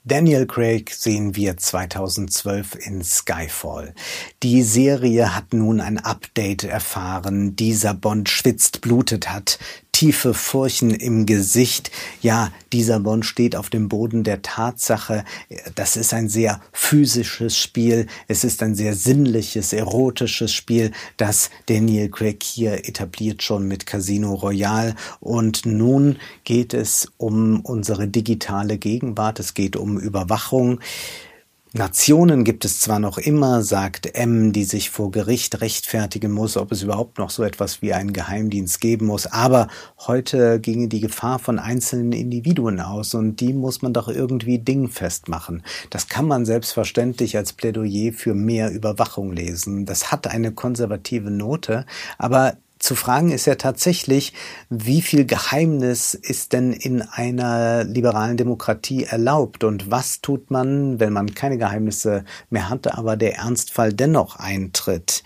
Daniel 0.05 0.47
Craig 0.47 0.91
sehen 0.91 1.35
wir 1.35 1.57
2012 1.57 2.87
in 2.87 3.03
Skyfall. 3.03 3.93
Die 4.41 4.63
Serie 4.63 5.35
hat 5.35 5.53
nun 5.53 5.81
ein 5.81 5.99
Update 5.99 6.63
erfahren. 6.63 7.55
Dieser 7.55 7.93
Bond 7.93 8.27
schwitzt, 8.27 8.81
blutet, 8.81 9.29
hat 9.29 9.59
tiefe 9.99 10.33
Furchen 10.33 10.91
im 10.91 11.25
Gesicht. 11.25 11.91
Ja, 12.21 12.53
dieser 12.71 13.01
Bond 13.01 13.25
steht 13.25 13.57
auf 13.57 13.69
dem 13.69 13.89
Boden 13.89 14.23
der 14.23 14.41
Tatsache. 14.41 15.25
Das 15.75 15.97
ist 15.97 16.13
ein 16.13 16.29
sehr 16.29 16.61
physisches 16.71 17.57
Spiel. 17.57 18.07
Es 18.29 18.45
ist 18.45 18.63
ein 18.63 18.75
sehr 18.75 18.95
sinnliches, 18.95 19.73
erotisches 19.73 20.53
Spiel, 20.53 20.91
das 21.17 21.49
Daniel 21.65 22.07
Craig 22.07 22.41
hier 22.41 22.87
etabliert 22.87 23.43
schon 23.43 23.67
mit 23.67 23.85
Casino 23.85 24.35
Royale. 24.35 24.95
Und 25.19 25.65
nun 25.65 26.15
geht 26.45 26.73
es 26.73 27.11
um 27.17 27.59
unsere 27.59 28.07
digitale 28.07 28.77
Gegenwart. 28.77 29.41
Es 29.41 29.53
geht 29.53 29.75
um 29.75 29.99
Überwachung. 29.99 30.79
Nationen 31.73 32.45
gibt 32.45 32.65
es 32.65 32.79
zwar 32.79 32.97
noch 32.97 33.19
immer, 33.19 33.61
sagt 33.61 34.15
M, 34.15 34.53
die 34.53 34.63
sich 34.63 34.89
vor 34.89 35.11
Gericht 35.11 35.61
rechtfertigen 35.61 36.31
muss, 36.31 36.57
ob 36.57 36.71
es 36.71 36.81
überhaupt 36.81 37.19
noch 37.19 37.29
so 37.29 37.43
etwas 37.43 37.83
wie 37.83 37.93
einen 37.93 38.11
Geheimdienst 38.11 38.81
geben 38.81 39.05
muss, 39.05 39.27
aber 39.27 39.67
heute 40.07 40.59
ginge 40.59 40.87
die 40.87 40.99
Gefahr 40.99 41.37
von 41.37 41.59
einzelnen 41.59 42.11
Individuen 42.11 42.79
aus 42.79 43.13
und 43.13 43.39
die 43.39 43.53
muss 43.53 43.83
man 43.83 43.93
doch 43.93 44.07
irgendwie 44.07 44.57
dingfest 44.57 45.27
machen. 45.27 45.61
Das 45.91 46.07
kann 46.07 46.25
man 46.25 46.43
selbstverständlich 46.43 47.37
als 47.37 47.53
Plädoyer 47.53 48.13
für 48.13 48.33
mehr 48.33 48.71
Überwachung 48.71 49.31
lesen. 49.31 49.85
Das 49.85 50.11
hat 50.11 50.25
eine 50.25 50.51
konservative 50.51 51.29
Note, 51.29 51.85
aber 52.17 52.57
zu 52.79 52.95
fragen 52.95 53.31
ist 53.31 53.45
ja 53.45 53.55
tatsächlich, 53.55 54.33
wie 54.69 55.01
viel 55.01 55.25
Geheimnis 55.25 56.13
ist 56.13 56.53
denn 56.53 56.71
in 56.71 57.01
einer 57.01 57.83
liberalen 57.83 58.37
Demokratie 58.37 59.03
erlaubt 59.03 59.65
und 59.65 59.91
was 59.91 60.21
tut 60.21 60.49
man, 60.49 60.99
wenn 60.99 61.11
man 61.11 61.35
keine 61.35 61.57
Geheimnisse 61.57 62.23
mehr 62.49 62.69
hatte, 62.69 62.97
aber 62.97 63.17
der 63.17 63.35
Ernstfall 63.35 63.93
dennoch 63.93 64.37
eintritt. 64.37 65.23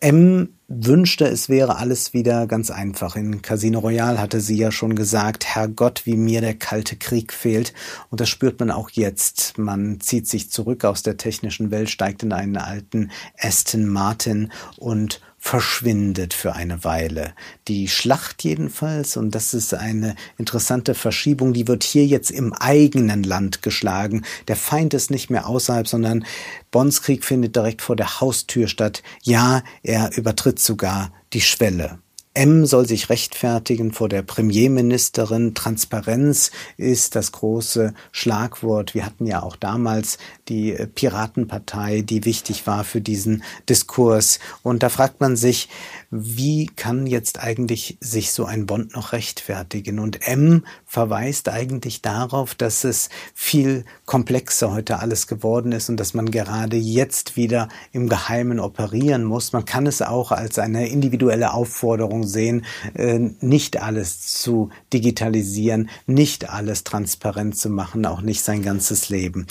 M 0.00 0.50
wünschte, 0.68 1.24
es 1.26 1.48
wäre 1.48 1.76
alles 1.76 2.12
wieder 2.12 2.46
ganz 2.46 2.70
einfach. 2.70 3.16
In 3.16 3.42
Casino 3.42 3.78
Royale 3.78 4.20
hatte 4.20 4.40
sie 4.40 4.56
ja 4.56 4.70
schon 4.70 4.94
gesagt, 4.94 5.46
Herrgott, 5.46 6.02
wie 6.04 6.16
mir 6.16 6.40
der 6.40 6.54
kalte 6.54 6.96
Krieg 6.96 7.32
fehlt. 7.32 7.72
Und 8.10 8.20
das 8.20 8.28
spürt 8.28 8.60
man 8.60 8.70
auch 8.70 8.90
jetzt. 8.90 9.56
Man 9.56 10.00
zieht 10.00 10.28
sich 10.28 10.50
zurück 10.50 10.84
aus 10.84 11.02
der 11.02 11.16
technischen 11.16 11.70
Welt, 11.70 11.88
steigt 11.88 12.22
in 12.22 12.32
einen 12.32 12.58
alten 12.58 13.10
Aston 13.38 13.88
Martin 13.88 14.52
und 14.76 15.20
verschwindet 15.48 16.34
für 16.34 16.54
eine 16.54 16.84
Weile. 16.84 17.32
Die 17.68 17.88
Schlacht 17.88 18.44
jedenfalls, 18.44 19.16
und 19.16 19.34
das 19.34 19.54
ist 19.54 19.72
eine 19.72 20.14
interessante 20.36 20.94
Verschiebung, 20.94 21.54
die 21.54 21.66
wird 21.66 21.84
hier 21.84 22.04
jetzt 22.04 22.30
im 22.30 22.52
eigenen 22.52 23.22
Land 23.22 23.62
geschlagen. 23.62 24.26
Der 24.48 24.56
Feind 24.56 24.92
ist 24.92 25.10
nicht 25.10 25.30
mehr 25.30 25.46
außerhalb, 25.46 25.88
sondern 25.88 26.26
Bonds 26.70 27.00
Krieg 27.00 27.24
findet 27.24 27.56
direkt 27.56 27.80
vor 27.80 27.96
der 27.96 28.20
Haustür 28.20 28.68
statt. 28.68 29.02
Ja, 29.22 29.62
er 29.82 30.14
übertritt 30.18 30.58
sogar 30.58 31.12
die 31.32 31.40
Schwelle. 31.40 31.98
M 32.34 32.66
soll 32.66 32.86
sich 32.86 33.10
rechtfertigen 33.10 33.92
vor 33.92 34.08
der 34.08 34.22
Premierministerin. 34.22 35.54
Transparenz 35.54 36.50
ist 36.76 37.16
das 37.16 37.32
große 37.32 37.94
Schlagwort. 38.12 38.94
Wir 38.94 39.04
hatten 39.04 39.26
ja 39.26 39.42
auch 39.42 39.56
damals 39.56 40.18
die 40.48 40.72
Piratenpartei, 40.94 42.02
die 42.02 42.24
wichtig 42.24 42.66
war 42.66 42.84
für 42.84 43.00
diesen 43.00 43.42
Diskurs. 43.68 44.38
Und 44.62 44.82
da 44.82 44.88
fragt 44.88 45.20
man 45.20 45.36
sich, 45.36 45.68
wie 46.10 46.66
kann 46.66 47.06
jetzt 47.06 47.40
eigentlich 47.40 47.98
sich 48.00 48.32
so 48.32 48.44
ein 48.44 48.66
Bond 48.66 48.94
noch 48.94 49.12
rechtfertigen? 49.12 49.98
Und 49.98 50.26
M 50.26 50.64
verweist 50.88 51.50
eigentlich 51.50 52.00
darauf, 52.00 52.54
dass 52.54 52.82
es 52.82 53.10
viel 53.34 53.84
komplexer 54.06 54.72
heute 54.72 55.00
alles 55.00 55.26
geworden 55.26 55.70
ist 55.72 55.90
und 55.90 56.00
dass 56.00 56.14
man 56.14 56.30
gerade 56.30 56.78
jetzt 56.78 57.36
wieder 57.36 57.68
im 57.92 58.08
Geheimen 58.08 58.58
operieren 58.58 59.22
muss. 59.22 59.52
Man 59.52 59.66
kann 59.66 59.86
es 59.86 60.00
auch 60.00 60.32
als 60.32 60.58
eine 60.58 60.88
individuelle 60.88 61.52
Aufforderung 61.52 62.26
sehen, 62.26 62.64
äh, 62.94 63.18
nicht 63.40 63.80
alles 63.82 64.32
zu 64.32 64.70
digitalisieren, 64.94 65.90
nicht 66.06 66.48
alles 66.48 66.84
transparent 66.84 67.58
zu 67.58 67.68
machen, 67.68 68.06
auch 68.06 68.22
nicht 68.22 68.42
sein 68.42 68.62
ganzes 68.62 69.10
Leben. 69.10 69.46